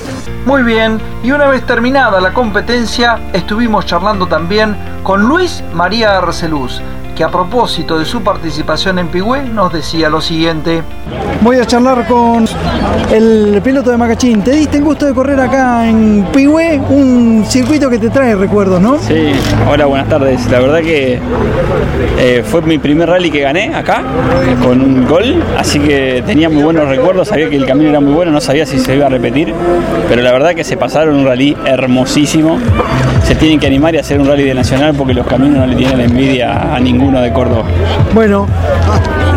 Muy 0.47 0.63
bien, 0.63 1.01
y 1.23 1.31
una 1.33 1.47
vez 1.47 1.65
terminada 1.67 2.21
la 2.21 2.35
competencia, 2.35 3.19
estuvimos 3.33 3.87
charlando 3.87 4.27
también 4.27 4.77
con 5.03 5.23
Luis 5.23 5.65
María 5.73 6.19
Arceluz, 6.19 6.83
que 7.15 7.23
a 7.23 7.29
propósito 7.31 7.99
de 7.99 8.05
su 8.05 8.23
participación 8.23 8.99
en 8.99 9.09
Pigüé 9.09 9.45
nos 9.45 9.73
decía 9.73 10.09
lo 10.09 10.21
siguiente. 10.21 10.83
Voy 11.43 11.59
a 11.59 11.67
charlar 11.67 12.07
con 12.07 12.47
el 13.13 13.61
piloto 13.63 13.91
de 13.91 13.97
Macachín. 13.97 14.43
Te 14.43 14.53
diste 14.53 14.79
el 14.79 14.85
gusto 14.85 15.07
de 15.07 15.15
correr 15.15 15.39
acá 15.39 15.89
en 15.89 16.27
Pigüé, 16.33 16.81
un 16.89 17.45
circuito 17.47 17.89
que 17.89 17.99
te 17.99 18.11
trae 18.11 18.35
recuerdos, 18.35 18.81
¿no? 18.81 18.99
Sí, 18.99 19.33
hola, 19.71 19.87
buenas 19.87 20.09
tardes. 20.09 20.51
La 20.51 20.59
verdad 20.61 20.81
que 20.81 21.21
eh, 22.19 22.43
fue 22.45 22.63
mi 22.63 22.79
primer 22.79 23.09
rally 23.09 23.31
que 23.31 23.41
gané 23.41 23.75
acá, 23.75 24.03
con 24.63 24.81
un 24.81 25.07
gol, 25.07 25.43
así 25.59 25.79
que 25.79 26.23
tenía 26.27 26.49
muy 26.49 26.63
buenos 26.63 26.89
recuerdos, 26.89 27.29
sabía 27.29 27.49
que 27.49 27.57
el 27.57 27.67
camino 27.67 27.91
era 27.91 28.01
muy 28.01 28.13
bueno, 28.13 28.33
no 28.33 28.41
sabía 28.41 28.67
si 28.67 28.79
se 28.79 28.95
iba 28.97 29.07
a 29.07 29.11
repetir, 29.11 29.55
pero 30.09 30.23
la 30.23 30.33
verdad 30.33 30.55
que 30.55 30.65
se 30.65 30.77
pasaron 30.77 31.17
un 31.17 31.27
rally 31.27 31.57
hermosísimo. 31.65 32.59
Se 33.25 33.35
tienen 33.35 33.59
que 33.59 33.67
animar 33.67 33.95
y 33.95 33.99
hacer 33.99 34.21
un 34.21 34.27
rally 34.27 34.45
de 34.45 34.55
nacional 34.55 34.95
porque 34.95 35.15
los 35.15 35.27
caminos 35.27 35.59
no 35.59 35.67
le 35.67 35.77
tienen 35.77 36.01
envidia 36.01 36.75
a 36.75 36.81
ninguno 37.05 37.21
de 37.21 37.33
Córdoba. 37.33 37.65
Bueno, 38.15 38.47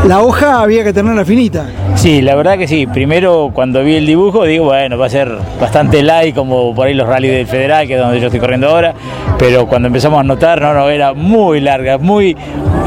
la 0.07 0.21
hoja 0.21 0.61
había 0.61 0.83
que 0.85 0.93
tenerla 0.93 1.25
finita. 1.25 1.65
Sí, 1.95 2.21
la 2.21 2.35
verdad 2.35 2.57
que 2.57 2.67
sí. 2.67 2.87
Primero, 2.87 3.49
cuando 3.53 3.83
vi 3.83 3.95
el 3.95 4.05
dibujo, 4.05 4.45
digo, 4.45 4.65
bueno, 4.65 4.97
va 4.97 5.07
a 5.07 5.09
ser 5.09 5.29
bastante 5.59 6.01
light, 6.01 6.33
como 6.33 6.73
por 6.73 6.87
ahí 6.87 6.93
los 6.93 7.07
rallies 7.07 7.33
del 7.33 7.47
Federal, 7.47 7.85
que 7.87 7.95
es 7.95 7.99
donde 7.99 8.19
yo 8.19 8.27
estoy 8.27 8.39
corriendo 8.39 8.69
ahora. 8.69 8.93
Pero 9.37 9.67
cuando 9.67 9.87
empezamos 9.87 10.19
a 10.19 10.23
notar, 10.23 10.61
no, 10.61 10.73
no, 10.73 10.89
era 10.89 11.13
muy 11.13 11.59
larga, 11.59 11.97
muy. 11.97 12.31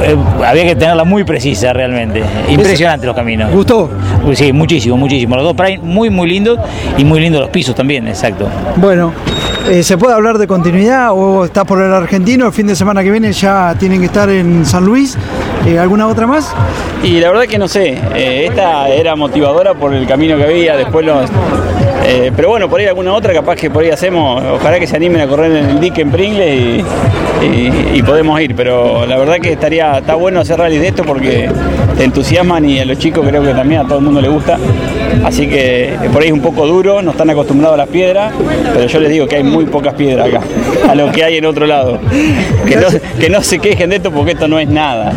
eh, 0.03 0.17
había 0.47 0.65
que 0.65 0.77
tenerla 0.77 1.05
muy 1.05 1.25
precisa 1.25 1.73
realmente. 1.73 2.23
Impresionante 2.49 3.07
los 3.07 3.15
caminos. 3.15 3.53
¿Gustó? 3.53 3.91
Sí, 4.33 4.53
muchísimo, 4.53 4.97
muchísimo. 4.97 5.37
Los 5.37 5.45
dos 5.45 5.55
Prime 5.55 5.79
muy, 5.83 6.09
muy 6.09 6.29
lindos 6.29 6.59
y 6.97 7.05
muy 7.05 7.21
lindos 7.21 7.43
los 7.43 7.51
pisos 7.51 7.75
también, 7.75 8.09
exacto. 8.09 8.49
Bueno, 8.77 9.13
eh, 9.71 9.85
¿se 9.85 9.97
puede 9.97 10.15
hablar 10.15 10.37
de 10.37 10.49
continuidad 10.49 11.13
o 11.13 11.45
está 11.45 11.65
por 11.65 11.81
el 11.81 11.93
argentino? 11.93 12.47
El 12.47 12.53
fin 12.53 12.67
de 12.67 12.75
semana 12.75 13.05
que 13.05 13.11
viene 13.11 13.33
ya 13.33 13.77
tienen 13.79 14.01
que 14.01 14.07
estar 14.07 14.29
en 14.29 14.67
San 14.67 14.85
Luis. 14.85 15.17
Eh, 15.65 15.79
¿Alguna 15.79 16.09
otra 16.09 16.27
más? 16.27 16.53
Y 17.05 17.21
la 17.21 17.29
verdad 17.29 17.45
que 17.45 17.57
no 17.57 17.69
sé, 17.69 17.97
eh, 18.15 18.47
esta 18.49 18.89
era 18.89 19.15
motivadora 19.15 19.75
por 19.75 19.95
el 19.95 20.07
camino 20.09 20.37
que 20.37 20.45
había, 20.45 20.77
después 20.77 21.07
los... 21.07 21.31
pero 22.35 22.49
bueno, 22.49 22.69
por 22.69 22.81
ahí 22.81 22.87
alguna 22.87 23.15
otra 23.15 23.33
capaz 23.33 23.55
que 23.55 23.71
por 23.71 23.85
ahí 23.85 23.91
hacemos, 23.91 24.43
ojalá 24.43 24.81
que 24.81 24.89
se 24.89 24.97
animen 24.97 25.21
a 25.21 25.29
correr 25.29 25.53
en 25.53 25.71
el 25.71 25.81
dique 25.81 26.03
en 26.03 26.11
Pringle 26.11 26.85
y 27.95 28.03
podemos 28.03 28.41
ir, 28.41 28.57
pero 28.57 29.07
la 29.07 29.17
verdad 29.17 29.37
que 29.37 29.53
estaría, 29.53 29.99
está 29.99 30.17
bueno 30.17 30.41
hacer 30.41 30.59
rally 30.59 30.79
de 30.79 30.89
esto 30.89 31.05
porque 31.05 31.49
te 31.97 32.05
entusiasman 32.05 32.65
y 32.69 32.81
a 32.81 32.85
los 32.85 32.99
chicos 32.99 33.25
creo 33.27 33.43
que 33.43 33.55
también 33.55 33.83
a 33.83 33.85
todo 33.85 33.99
el 33.99 34.05
mundo 34.05 34.21
le 34.21 34.29
gusta, 34.29 34.59
así 35.25 35.47
que 35.47 35.95
eh, 35.95 36.11
por 36.13 36.23
ahí 36.23 36.29
es 36.29 36.35
un 36.35 36.41
poco 36.41 36.67
duro, 36.67 37.03
no 37.03 37.13
están 37.13 37.31
acostumbrados 37.31 37.75
a 37.75 37.79
las 37.79 37.89
piedras, 37.89 38.33
pero 38.75 38.87
yo 38.87 39.01
les 39.01 39.11
digo 39.11 39.27
que 39.27 39.37
hay 39.37 39.43
muy 39.43 39.67
pocas 39.67 39.95
piedras 39.95 40.29
acá, 40.29 40.41
a 40.89 40.95
lo 40.95 41.11
que 41.13 41.25
hay 41.25 41.37
en 41.37 41.45
otro 41.45 41.67
lado, 41.67 41.99
que 42.67 42.77
no, 42.77 42.87
que 43.19 43.31
no 43.31 43.43
se 43.43 43.59
quejen 43.59 43.91
de 43.91 43.97
esto 43.97 44.11
porque 44.11 44.33
esto 44.33 44.49
no 44.49 44.59
es 44.59 44.69
nada, 44.69 45.13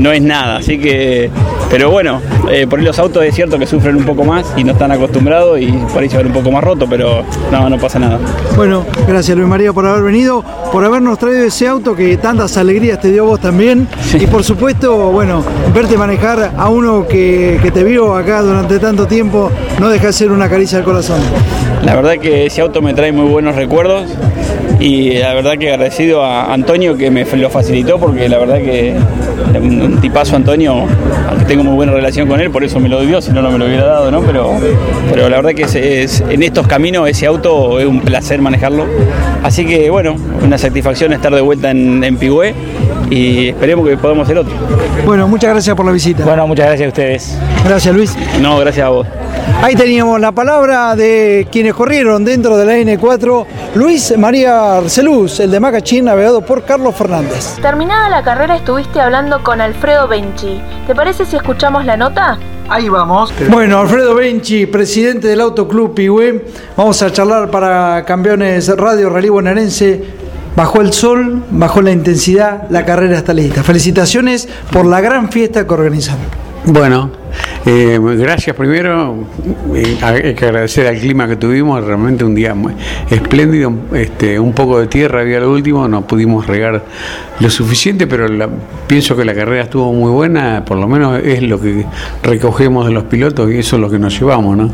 no 0.00 0.12
es 0.12 0.22
nada, 0.22 0.56
así 0.56 0.78
que, 0.78 1.30
pero 1.70 1.90
bueno, 1.90 2.20
eh, 2.50 2.66
por 2.68 2.78
ahí 2.78 2.84
los 2.84 2.98
autos 2.98 3.24
es 3.24 3.34
cierto 3.34 3.58
que 3.58 3.66
sufren 3.66 3.96
un 3.96 4.04
poco 4.04 4.24
más 4.24 4.46
y 4.56 4.64
no 4.64 4.72
están 4.72 4.92
acostumbrados 4.92 5.60
y 5.60 5.66
por 5.92 6.02
ahí 6.02 6.08
se 6.08 6.16
ven 6.16 6.26
un 6.26 6.32
poco 6.32 6.50
más 6.50 6.62
roto, 6.62 6.86
pero 6.88 7.24
no, 7.50 7.68
no 7.68 7.78
pasa 7.78 7.98
nada. 7.98 8.18
Bueno, 8.56 8.84
gracias 9.06 9.36
Luis 9.36 9.48
María 9.48 9.72
por 9.72 9.86
haber 9.86 10.02
venido, 10.02 10.44
por 10.72 10.84
habernos 10.84 11.18
traído 11.18 11.44
ese 11.44 11.66
auto 11.68 11.94
que 11.94 12.16
tantas 12.16 12.56
alegrías 12.56 13.00
te 13.00 13.10
dio 13.10 13.24
vos 13.24 13.40
también. 13.40 13.88
Y 14.18 14.26
por 14.26 14.44
supuesto, 14.44 15.10
bueno, 15.10 15.42
verte 15.74 15.96
manejar 15.96 16.52
a 16.56 16.68
uno 16.68 17.06
que, 17.06 17.58
que 17.62 17.70
te 17.70 17.82
vio 17.82 18.14
acá 18.14 18.42
durante 18.42 18.78
tanto 18.78 19.06
tiempo 19.06 19.33
no 19.80 19.88
deja 19.88 20.06
de 20.08 20.12
ser 20.12 20.30
una 20.30 20.48
caricia 20.48 20.78
al 20.78 20.84
corazón. 20.84 21.20
La 21.84 21.94
verdad 21.94 22.18
que 22.18 22.46
ese 22.46 22.60
auto 22.60 22.80
me 22.80 22.94
trae 22.94 23.12
muy 23.12 23.28
buenos 23.28 23.56
recuerdos 23.56 24.06
y 24.80 25.14
la 25.18 25.34
verdad 25.34 25.58
que 25.58 25.70
agradecido 25.70 26.24
a 26.24 26.52
Antonio 26.52 26.96
que 26.96 27.10
me 27.10 27.24
lo 27.24 27.50
facilitó 27.50 27.98
porque 27.98 28.28
la 28.28 28.38
verdad 28.38 28.58
que 28.58 28.94
un, 29.60 30.00
tipazo 30.00 30.36
Antonio, 30.36 30.86
aunque 31.28 31.44
tengo 31.46 31.64
muy 31.64 31.74
buena 31.74 31.92
relación 31.92 32.28
con 32.28 32.40
él, 32.40 32.50
por 32.50 32.64
eso 32.64 32.80
me 32.80 32.88
lo 32.88 33.00
dio, 33.00 33.20
si 33.20 33.32
no 33.32 33.42
no 33.42 33.50
me 33.50 33.58
lo 33.58 33.66
hubiera 33.66 33.84
dado, 33.84 34.10
¿no? 34.10 34.20
Pero, 34.22 34.52
pero 35.10 35.28
la 35.28 35.40
verdad 35.40 35.52
que 35.52 36.08
en 36.30 36.42
estos 36.42 36.66
caminos 36.66 37.08
ese 37.08 37.26
auto 37.26 37.80
es 37.80 37.86
un 37.86 38.00
placer 38.00 38.40
manejarlo. 38.40 38.86
Así 39.42 39.66
que 39.66 39.90
bueno, 39.90 40.16
una 40.42 40.58
satisfacción 40.58 41.12
estar 41.12 41.34
de 41.34 41.40
vuelta 41.40 41.70
en, 41.70 42.02
en 42.04 42.16
Pigüé 42.16 42.54
y 43.10 43.48
esperemos 43.48 43.88
que 43.88 43.96
podamos 43.96 44.24
hacer 44.24 44.38
otro. 44.38 44.54
Bueno, 45.04 45.28
muchas 45.28 45.50
gracias 45.50 45.76
por 45.76 45.86
la 45.86 45.92
visita. 45.92 46.24
Bueno, 46.24 46.46
muchas 46.46 46.66
gracias 46.66 46.86
a 46.86 46.88
ustedes. 46.88 47.38
Gracias 47.64 47.94
Luis. 47.94 48.16
No, 48.40 48.58
gracias 48.58 48.86
a 48.86 48.90
vos. 48.90 49.06
Ahí 49.62 49.74
teníamos 49.74 50.20
la 50.20 50.32
palabra 50.32 50.96
de 50.96 51.46
quienes 51.50 51.74
corrieron 51.74 52.24
dentro 52.24 52.56
de 52.56 52.64
la 52.64 52.76
N4, 52.76 53.46
Luis 53.74 54.16
María 54.18 54.78
Arceluz, 54.78 55.40
el 55.40 55.50
de 55.50 55.60
Macachín, 55.60 56.06
navegado 56.06 56.40
por 56.40 56.64
Carlos 56.64 56.94
Fernández. 56.94 57.56
Terminada 57.60 58.08
la 58.08 58.22
carrera 58.22 58.56
estuviste 58.56 59.00
hablando 59.00 59.42
con 59.42 59.60
Alfredo 59.60 60.08
Benchi. 60.08 60.60
¿Te 60.86 60.94
parece 60.94 61.24
si 61.24 61.36
escuchamos 61.36 61.84
la 61.84 61.96
nota? 61.96 62.38
Ahí 62.68 62.88
vamos. 62.88 63.32
Bueno, 63.50 63.78
Alfredo 63.78 64.14
Benchi, 64.14 64.66
presidente 64.66 65.28
del 65.28 65.40
Autoclub 65.40 65.94
Pigüé, 65.94 66.44
vamos 66.76 67.00
a 67.02 67.12
charlar 67.12 67.50
para 67.50 68.04
Campeones 68.04 68.74
Radio 68.76 69.10
Rally 69.10 69.28
Bonaerense. 69.28 70.23
Bajó 70.56 70.80
el 70.82 70.92
sol, 70.92 71.42
bajó 71.50 71.82
la 71.82 71.90
intensidad, 71.90 72.68
la 72.70 72.84
carrera 72.84 73.18
está 73.18 73.34
lista. 73.34 73.62
Felicitaciones 73.64 74.48
por 74.72 74.86
la 74.86 75.00
gran 75.00 75.30
fiesta 75.30 75.66
que 75.66 75.74
organizaron. 75.74 76.44
Bueno, 76.66 77.10
eh, 77.66 77.98
gracias 78.16 78.56
primero. 78.56 79.16
Eh, 79.74 79.98
hay 80.00 80.34
que 80.34 80.44
agradecer 80.46 80.86
al 80.86 80.96
clima 80.98 81.26
que 81.28 81.36
tuvimos, 81.36 81.84
realmente 81.84 82.24
un 82.24 82.34
día 82.34 82.54
muy 82.54 82.72
espléndido. 83.10 83.70
Este, 83.92 84.38
un 84.38 84.52
poco 84.54 84.78
de 84.80 84.86
tierra 84.86 85.20
había 85.20 85.40
lo 85.40 85.50
último, 85.52 85.86
no 85.88 86.06
pudimos 86.06 86.46
regar 86.46 86.82
lo 87.40 87.50
suficiente, 87.50 88.06
pero 88.06 88.28
la- 88.28 88.48
pienso 88.86 89.14
que 89.16 89.24
la 89.26 89.34
carrera 89.34 89.64
estuvo 89.64 89.92
muy 89.92 90.10
buena, 90.12 90.64
por 90.64 90.78
lo 90.78 90.86
menos 90.88 91.20
es 91.22 91.42
lo 91.42 91.60
que 91.60 91.84
recogemos 92.22 92.86
de 92.86 92.92
los 92.92 93.04
pilotos 93.04 93.50
y 93.50 93.58
eso 93.58 93.76
es 93.76 93.82
lo 93.82 93.90
que 93.90 93.98
nos 93.98 94.18
llevamos, 94.18 94.56
¿no? 94.56 94.70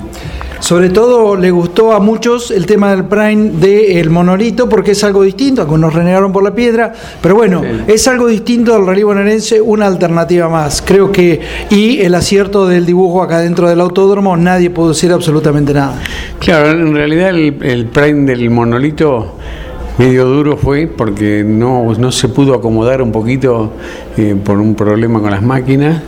Sobre 0.60 0.90
todo 0.90 1.36
le 1.36 1.50
gustó 1.50 1.92
a 1.92 2.00
muchos 2.00 2.50
el 2.50 2.66
tema 2.66 2.90
del 2.90 3.04
Prime 3.04 3.50
del 3.52 4.10
monolito 4.10 4.68
porque 4.68 4.92
es 4.92 5.02
algo 5.02 5.22
distinto, 5.22 5.62
algunos 5.62 5.92
renegaron 5.92 6.32
por 6.32 6.44
la 6.44 6.54
piedra, 6.54 6.92
pero 7.20 7.34
bueno, 7.34 7.62
es 7.86 8.06
algo 8.06 8.28
distinto 8.28 8.74
del 8.74 8.86
rally 8.86 9.02
bonaerense, 9.02 9.60
una 9.60 9.86
alternativa 9.86 10.48
más. 10.48 10.82
Creo 10.82 11.10
que, 11.10 11.40
y 11.70 12.00
el 12.00 12.14
acierto 12.14 12.68
del 12.68 12.86
dibujo 12.86 13.22
acá 13.22 13.38
dentro 13.38 13.68
del 13.68 13.80
autódromo, 13.80 14.36
nadie 14.36 14.70
pudo 14.70 14.90
decir 14.90 15.10
absolutamente 15.12 15.72
nada. 15.72 16.00
Claro, 16.38 16.70
en 16.70 16.94
realidad 16.94 17.30
el, 17.30 17.56
el 17.62 17.86
prime 17.86 18.30
del 18.30 18.50
monolito 18.50 19.34
medio 20.00 20.24
duro 20.24 20.56
fue 20.56 20.86
porque 20.86 21.44
no, 21.46 21.92
no 21.92 22.10
se 22.10 22.28
pudo 22.30 22.54
acomodar 22.54 23.02
un 23.02 23.12
poquito 23.12 23.70
eh, 24.16 24.34
por 24.42 24.58
un 24.58 24.74
problema 24.74 25.20
con 25.20 25.30
las 25.30 25.42
máquinas, 25.42 26.00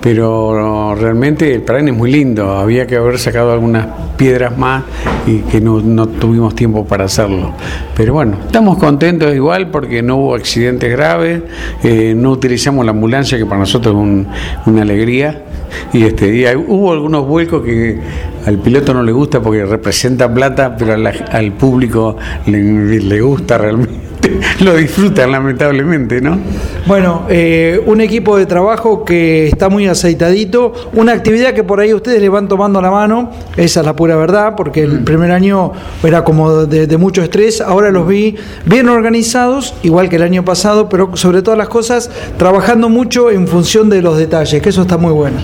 pero 0.00 0.94
realmente 0.94 1.52
el 1.52 1.62
prime 1.62 1.90
es 1.90 1.96
muy 1.96 2.12
lindo, 2.12 2.52
había 2.52 2.86
que 2.86 2.94
haber 2.96 3.18
sacado 3.18 3.50
algunas 3.52 3.88
piedras 4.16 4.56
más 4.56 4.84
y 5.26 5.38
que 5.40 5.60
no, 5.60 5.80
no 5.80 6.06
tuvimos 6.06 6.54
tiempo 6.54 6.84
para 6.84 7.06
hacerlo. 7.06 7.52
Pero 7.96 8.14
bueno, 8.14 8.36
estamos 8.46 8.78
contentos 8.78 9.34
igual 9.34 9.68
porque 9.72 10.00
no 10.00 10.18
hubo 10.18 10.34
accidentes 10.36 10.88
graves, 10.92 11.42
eh, 11.82 12.14
no 12.16 12.30
utilizamos 12.30 12.84
la 12.84 12.92
ambulancia 12.92 13.36
que 13.36 13.46
para 13.46 13.58
nosotros 13.58 13.96
es 13.96 14.00
un- 14.00 14.28
una 14.66 14.82
alegría. 14.82 15.42
Y 15.92 16.04
este 16.04 16.30
día 16.30 16.56
hubo 16.56 16.92
algunos 16.92 17.26
vuelcos 17.26 17.64
que 17.64 17.98
al 18.46 18.58
piloto 18.58 18.94
no 18.94 19.02
le 19.02 19.12
gusta 19.12 19.40
porque 19.40 19.64
representa 19.64 20.32
plata, 20.32 20.76
pero 20.76 20.94
al 20.94 21.52
público 21.52 22.16
le, 22.46 23.00
le 23.00 23.20
gusta 23.20 23.58
realmente. 23.58 24.09
Lo 24.60 24.76
disfrutan 24.76 25.32
lamentablemente, 25.32 26.20
¿no? 26.20 26.38
Bueno, 26.86 27.26
eh, 27.28 27.80
un 27.86 28.00
equipo 28.00 28.36
de 28.36 28.46
trabajo 28.46 29.04
que 29.04 29.48
está 29.48 29.68
muy 29.68 29.86
aceitadito, 29.86 30.72
una 30.92 31.12
actividad 31.12 31.54
que 31.54 31.64
por 31.64 31.80
ahí 31.80 31.94
ustedes 31.94 32.20
le 32.20 32.28
van 32.28 32.48
tomando 32.48 32.80
la 32.80 32.90
mano, 32.90 33.30
esa 33.56 33.80
es 33.80 33.86
la 33.86 33.94
pura 33.94 34.16
verdad, 34.16 34.54
porque 34.56 34.82
el 34.82 35.00
primer 35.04 35.30
año 35.30 35.72
era 36.02 36.24
como 36.24 36.66
de, 36.66 36.86
de 36.86 36.96
mucho 36.96 37.22
estrés, 37.22 37.60
ahora 37.60 37.90
los 37.90 38.06
vi 38.06 38.36
bien 38.64 38.88
organizados, 38.88 39.74
igual 39.82 40.08
que 40.08 40.16
el 40.16 40.22
año 40.22 40.44
pasado, 40.44 40.88
pero 40.88 41.16
sobre 41.16 41.42
todas 41.42 41.58
las 41.58 41.68
cosas 41.68 42.10
trabajando 42.38 42.88
mucho 42.88 43.30
en 43.30 43.46
función 43.46 43.88
de 43.90 44.02
los 44.02 44.18
detalles, 44.18 44.62
que 44.62 44.68
eso 44.68 44.82
está 44.82 44.96
muy 44.96 45.12
bueno. 45.12 45.38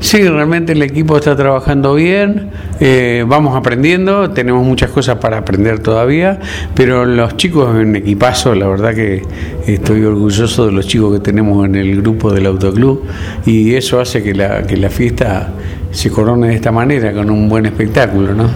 Sí, 0.00 0.22
realmente 0.26 0.72
el 0.72 0.82
equipo 0.82 1.16
está 1.18 1.36
trabajando 1.36 1.94
bien, 1.94 2.50
eh, 2.80 3.22
vamos 3.26 3.54
aprendiendo, 3.54 4.30
tenemos 4.30 4.64
muchas 4.64 4.90
cosas 4.90 5.18
para 5.18 5.38
aprender 5.38 5.80
todavía, 5.80 6.40
pero 6.74 7.04
los 7.04 7.36
chicos 7.36 7.76
en 7.76 7.96
equipazo, 8.20 8.54
la 8.54 8.68
verdad 8.68 8.94
que 8.94 9.22
estoy 9.66 10.04
orgulloso 10.04 10.66
de 10.66 10.72
los 10.72 10.86
chicos 10.86 11.14
que 11.14 11.20
tenemos 11.20 11.64
en 11.64 11.74
el 11.74 12.02
grupo 12.02 12.30
del 12.30 12.44
autoclub 12.46 13.02
y 13.46 13.74
eso 13.74 13.98
hace 13.98 14.22
que 14.22 14.34
la, 14.34 14.62
que 14.66 14.76
la 14.76 14.90
fiesta 14.90 15.48
se 15.90 16.10
corone 16.10 16.48
de 16.48 16.54
esta 16.54 16.70
manera, 16.70 17.12
con 17.14 17.30
un 17.30 17.48
buen 17.48 17.64
espectáculo, 17.66 18.34
¿no? 18.34 18.48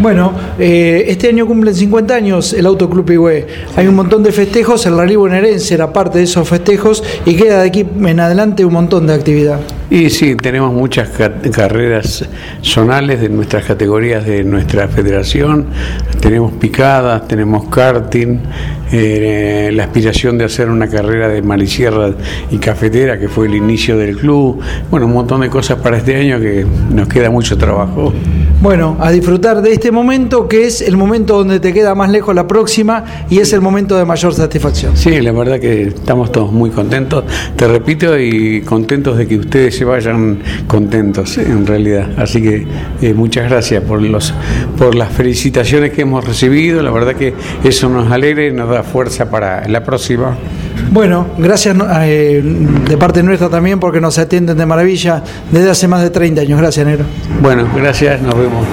Bueno, 0.00 0.32
eh, 0.58 1.04
este 1.06 1.28
año 1.28 1.46
cumplen 1.46 1.74
50 1.74 2.14
años 2.14 2.52
el 2.52 2.66
Autoclub 2.66 3.04
Pigüé. 3.04 3.46
Hay 3.76 3.86
un 3.86 3.94
montón 3.94 4.22
de 4.24 4.32
festejos, 4.32 4.84
el 4.86 4.96
Rally 4.96 5.14
Bonaerense 5.16 5.72
era 5.74 5.92
parte 5.92 6.18
de 6.18 6.24
esos 6.24 6.46
festejos 6.48 7.02
y 7.24 7.34
queda 7.36 7.60
de 7.62 7.68
aquí 7.68 7.86
en 8.04 8.20
adelante 8.20 8.64
un 8.64 8.72
montón 8.72 9.06
de 9.06 9.14
actividad. 9.14 9.60
Y 9.90 10.10
sí, 10.10 10.34
tenemos 10.36 10.72
muchas 10.74 11.08
ca- 11.10 11.32
carreras 11.52 12.28
zonales 12.62 13.20
de 13.20 13.28
nuestras 13.28 13.64
categorías 13.64 14.26
de 14.26 14.42
nuestra 14.44 14.88
federación. 14.88 15.66
Tenemos 16.20 16.52
picadas, 16.54 17.26
tenemos 17.28 17.68
karting, 17.68 18.38
eh, 18.92 19.70
la 19.72 19.84
aspiración 19.84 20.36
de 20.36 20.44
hacer 20.44 20.68
una 20.68 20.86
carrera 20.86 21.28
de 21.28 21.40
marisierra 21.40 22.10
y 22.50 22.58
cafetera, 22.58 23.18
que 23.18 23.28
fue 23.28 23.46
el 23.46 23.54
inicio 23.54 23.96
del 23.96 24.16
club. 24.18 24.60
Bueno, 24.90 25.06
un 25.06 25.14
montón 25.14 25.40
de 25.40 25.48
cosas 25.48 25.78
para 25.78 25.96
este 25.96 26.14
año 26.14 26.38
que 26.38 26.66
nos 26.90 27.08
queda 27.08 27.30
mucho 27.30 27.56
trabajo. 27.56 28.12
Bueno, 28.62 28.96
a 29.00 29.10
disfrutar 29.10 29.60
de 29.60 29.72
este 29.72 29.90
momento 29.90 30.46
que 30.46 30.66
es 30.66 30.82
el 30.82 30.96
momento 30.96 31.36
donde 31.36 31.58
te 31.58 31.72
queda 31.72 31.96
más 31.96 32.08
lejos 32.08 32.32
la 32.32 32.46
próxima 32.46 33.04
y 33.28 33.40
es 33.40 33.52
el 33.52 33.60
momento 33.60 33.98
de 33.98 34.04
mayor 34.04 34.32
satisfacción. 34.34 34.96
Sí, 34.96 35.20
la 35.20 35.32
verdad 35.32 35.58
que 35.58 35.88
estamos 35.88 36.30
todos 36.30 36.52
muy 36.52 36.70
contentos, 36.70 37.24
te 37.56 37.66
repito, 37.66 38.16
y 38.16 38.60
contentos 38.60 39.18
de 39.18 39.26
que 39.26 39.38
ustedes 39.38 39.76
se 39.76 39.84
vayan 39.84 40.38
contentos 40.68 41.38
en 41.38 41.66
realidad. 41.66 42.10
Así 42.16 42.40
que 42.40 42.64
eh, 43.02 43.14
muchas 43.14 43.50
gracias 43.50 43.82
por 43.82 44.00
los 44.00 44.32
por 44.78 44.94
las 44.94 45.10
felicitaciones 45.10 45.92
que 45.92 46.02
hemos 46.02 46.24
recibido, 46.24 46.84
la 46.84 46.92
verdad 46.92 47.16
que 47.16 47.34
eso 47.64 47.88
nos 47.88 48.12
alegra 48.12 48.46
y 48.46 48.52
nos 48.52 48.70
da 48.70 48.84
fuerza 48.84 49.28
para 49.28 49.66
la 49.66 49.82
próxima. 49.82 50.36
Bueno, 50.92 51.26
gracias 51.38 51.74
eh, 52.02 52.42
de 52.42 52.98
parte 52.98 53.22
nuestra 53.22 53.48
también 53.48 53.80
porque 53.80 53.98
nos 53.98 54.18
atienden 54.18 54.58
de 54.58 54.66
maravilla 54.66 55.22
desde 55.50 55.70
hace 55.70 55.88
más 55.88 56.02
de 56.02 56.10
30 56.10 56.42
años. 56.42 56.60
Gracias, 56.60 56.84
Nero. 56.84 57.06
Bueno, 57.40 57.66
gracias, 57.74 58.20
nos 58.20 58.36
vemos. 58.36 58.66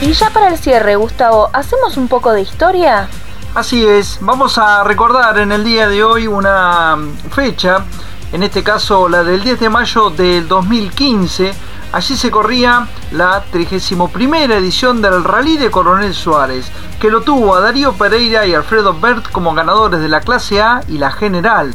Y 0.00 0.12
ya 0.14 0.30
para 0.30 0.48
el 0.48 0.56
cierre, 0.56 0.96
Gustavo, 0.96 1.50
¿hacemos 1.52 1.98
un 1.98 2.08
poco 2.08 2.32
de 2.32 2.40
historia? 2.40 3.08
Así 3.54 3.84
es, 3.84 4.16
vamos 4.22 4.56
a 4.56 4.84
recordar 4.84 5.38
en 5.38 5.52
el 5.52 5.64
día 5.64 5.86
de 5.86 6.02
hoy 6.02 6.26
una 6.26 6.96
fecha, 7.30 7.84
en 8.32 8.42
este 8.42 8.62
caso 8.62 9.08
la 9.08 9.24
del 9.24 9.42
10 9.42 9.60
de 9.60 9.68
mayo 9.70 10.10
del 10.10 10.46
2015. 10.48 11.52
Allí 11.92 12.16
se 12.16 12.30
corría 12.30 12.86
la 13.10 13.42
31 13.50 14.54
edición 14.54 15.02
del 15.02 15.24
Rally 15.24 15.56
de 15.56 15.70
Coronel 15.70 16.14
Suárez, 16.14 16.70
que 17.00 17.10
lo 17.10 17.22
tuvo 17.22 17.56
a 17.56 17.60
Darío 17.60 17.94
Pereira 17.94 18.46
y 18.46 18.54
Alfredo 18.54 18.98
Bert 18.98 19.30
como 19.30 19.54
ganadores 19.54 20.00
de 20.00 20.08
la 20.08 20.20
clase 20.20 20.62
A 20.62 20.82
y 20.86 20.98
la 20.98 21.10
general. 21.10 21.74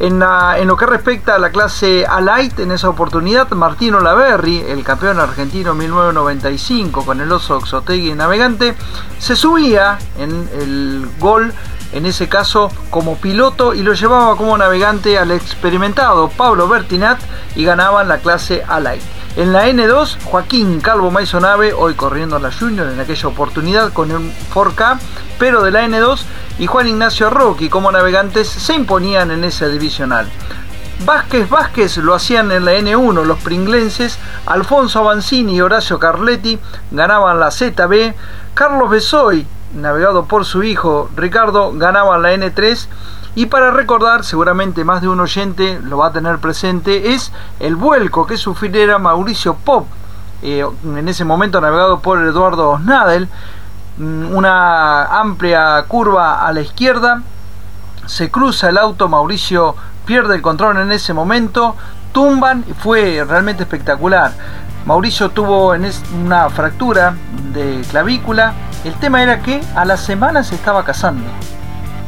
En, 0.00 0.20
lo 0.20 0.76
que 0.76 0.86
respecta 0.86 1.34
a 1.34 1.38
la 1.40 1.50
clase 1.50 2.06
Light, 2.20 2.60
en 2.60 2.70
esa 2.70 2.88
oportunidad, 2.88 3.50
Martino 3.50 3.98
Laverri, 3.98 4.58
el 4.58 4.84
campeón 4.84 5.18
argentino 5.18 5.74
1995 5.74 7.04
con 7.04 7.20
el 7.20 7.30
oso 7.32 7.56
Oxotegui 7.56 8.14
navegante, 8.14 8.76
se 9.18 9.34
subía 9.34 9.98
en 10.16 10.48
el 10.54 11.08
gol, 11.18 11.52
en 11.92 12.06
ese 12.06 12.28
caso 12.28 12.70
como 12.90 13.16
piloto, 13.16 13.74
y 13.74 13.82
lo 13.82 13.94
llevaba 13.94 14.36
como 14.36 14.56
navegante 14.58 15.18
al 15.18 15.30
experimentado 15.30 16.28
Pablo 16.28 16.68
Bertinat 16.68 17.18
y 17.56 17.64
ganaban 17.64 18.08
la 18.08 18.18
clase 18.18 18.62
A 18.66 18.80
Light. 18.80 19.02
En 19.36 19.52
la 19.52 19.68
N2, 19.68 20.24
Joaquín 20.24 20.80
Calvo 20.80 21.10
Maisonave, 21.10 21.72
hoy 21.72 21.94
corriendo 21.94 22.36
en 22.36 22.42
la 22.42 22.52
Junior 22.52 22.88
en 22.88 22.98
aquella 22.98 23.28
oportunidad 23.28 23.92
con 23.92 24.10
un 24.10 24.32
4K, 24.52 24.98
pero 25.38 25.62
de 25.62 25.70
la 25.70 25.86
N2, 25.86 26.20
y 26.58 26.66
Juan 26.66 26.88
Ignacio 26.88 27.30
Rocky 27.30 27.68
como 27.68 27.92
navegantes 27.92 28.48
se 28.48 28.74
imponían 28.74 29.30
en 29.30 29.44
esa 29.44 29.68
divisional. 29.68 30.28
Vázquez 31.04 31.48
Vázquez 31.48 31.96
lo 31.98 32.14
hacían 32.14 32.50
en 32.50 32.64
la 32.64 32.74
N1 32.74 33.24
los 33.24 33.38
pringlenses, 33.38 34.18
Alfonso 34.46 34.98
Avancini 34.98 35.54
y 35.54 35.60
Horacio 35.60 36.00
Carletti 36.00 36.58
ganaban 36.90 37.38
la 37.38 37.52
ZB, 37.52 38.14
Carlos 38.54 38.90
Besoy, 38.90 39.46
navegado 39.74 40.24
por 40.24 40.44
su 40.44 40.62
hijo 40.62 41.08
Ricardo, 41.16 41.72
ganaban 41.74 42.22
la 42.22 42.32
N3 42.32 42.88
y 43.34 43.46
para 43.46 43.70
recordar, 43.70 44.24
seguramente 44.24 44.84
más 44.84 45.00
de 45.00 45.08
un 45.08 45.20
oyente 45.20 45.78
lo 45.82 45.98
va 45.98 46.08
a 46.08 46.12
tener 46.12 46.38
presente, 46.38 47.12
es 47.14 47.32
el 47.60 47.76
vuelco 47.76 48.26
que 48.26 48.36
sufriera 48.36 48.98
Mauricio 48.98 49.54
Pop, 49.54 49.86
eh, 50.42 50.66
en 50.84 51.08
ese 51.08 51.24
momento 51.24 51.60
navegado 51.60 52.00
por 52.00 52.18
Eduardo 52.20 52.70
Osnadel, 52.70 53.28
mm, 53.98 54.34
una 54.34 55.04
amplia 55.20 55.84
curva 55.86 56.46
a 56.46 56.52
la 56.52 56.60
izquierda, 56.60 57.22
se 58.06 58.30
cruza 58.30 58.70
el 58.70 58.78
auto, 58.78 59.08
Mauricio 59.08 59.76
pierde 60.04 60.34
el 60.34 60.42
control 60.42 60.78
en 60.78 60.90
ese 60.90 61.12
momento, 61.12 61.76
tumban 62.12 62.64
y 62.68 62.72
fue 62.72 63.24
realmente 63.28 63.62
espectacular. 63.62 64.32
Mauricio 64.88 65.28
tuvo 65.28 65.74
una 66.24 66.48
fractura 66.48 67.14
de 67.52 67.82
clavícula, 67.90 68.54
el 68.84 68.94
tema 68.94 69.22
era 69.22 69.42
que 69.42 69.60
a 69.76 69.84
la 69.84 69.98
semana 69.98 70.42
se 70.42 70.54
estaba 70.54 70.82
casando. 70.82 71.26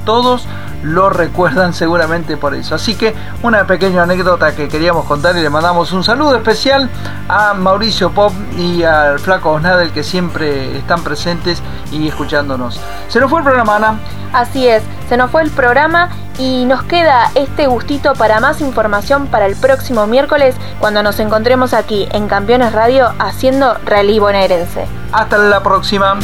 Todos 0.06 0.46
lo 0.82 1.10
recuerdan 1.10 1.74
seguramente 1.74 2.38
por 2.38 2.54
eso. 2.54 2.74
Así 2.74 2.94
que 2.94 3.14
una 3.42 3.66
pequeña 3.66 4.04
anécdota 4.04 4.56
que 4.56 4.68
queríamos 4.68 5.04
contar 5.04 5.36
y 5.36 5.42
le 5.42 5.50
mandamos 5.50 5.92
un 5.92 6.02
saludo 6.02 6.34
especial 6.36 6.88
a 7.28 7.52
Mauricio 7.52 8.12
Pop 8.12 8.32
y 8.56 8.82
al 8.82 9.18
Flaco 9.18 9.50
Osnadel 9.50 9.90
que 9.92 10.02
siempre 10.02 10.78
están 10.78 11.04
presentes 11.04 11.62
y 11.92 12.08
escuchándonos. 12.08 12.80
Se 13.08 13.20
nos 13.20 13.28
fue 13.28 13.40
el 13.40 13.44
programa, 13.44 13.76
Ana. 13.76 14.00
Así 14.32 14.66
es, 14.66 14.82
se 15.06 15.18
nos 15.18 15.30
fue 15.30 15.42
el 15.42 15.50
programa 15.50 16.08
y 16.40 16.64
nos 16.64 16.83
queda 16.85 17.31
este 17.35 17.66
gustito 17.66 18.14
para 18.14 18.40
más 18.40 18.62
información 18.62 19.26
para 19.26 19.44
el 19.44 19.57
próximo 19.57 20.07
miércoles 20.07 20.57
cuando 20.79 21.03
nos 21.03 21.20
encontremos 21.20 21.74
aquí 21.74 22.09
en 22.12 22.29
Campeones 22.29 22.72
Radio 22.72 23.12
haciendo 23.18 23.74
Rally 23.85 24.18
Bonaerense. 24.18 24.87
Hasta 25.12 25.37
la 25.37 25.62
próxima. 25.62 26.18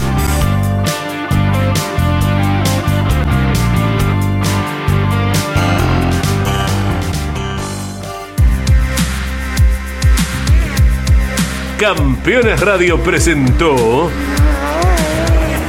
Campeones 11.78 12.58
Radio 12.60 12.98
presentó 13.02 14.10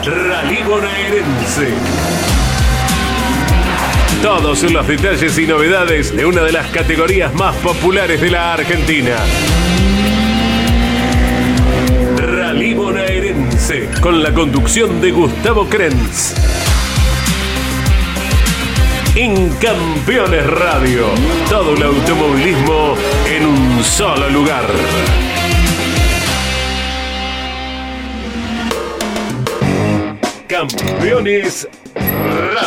Rally 0.06 0.64
Bonaerense. 0.64 2.27
Todos 4.22 4.64
los 4.72 4.88
detalles 4.88 5.38
y 5.38 5.46
novedades 5.46 6.16
de 6.16 6.26
una 6.26 6.42
de 6.42 6.52
las 6.52 6.68
categorías 6.72 7.34
más 7.36 7.56
populares 7.58 8.20
de 8.20 8.32
la 8.32 8.54
Argentina. 8.54 9.16
Rally 12.18 12.74
Bonaerense, 12.74 13.90
con 14.02 14.24
la 14.24 14.34
conducción 14.34 15.00
de 15.02 15.12
Gustavo 15.12 15.68
Krenz. 15.70 16.34
En 19.16 19.50
Campeones 19.56 20.48
Radio, 20.48 21.06
todo 21.50 21.76
el 21.76 21.84
automovilismo 21.84 22.96
en 23.28 23.46
un 23.46 23.84
solo 23.84 24.30
lugar. 24.30 24.66
Campeones 30.48 31.68
Radio. 31.96 32.67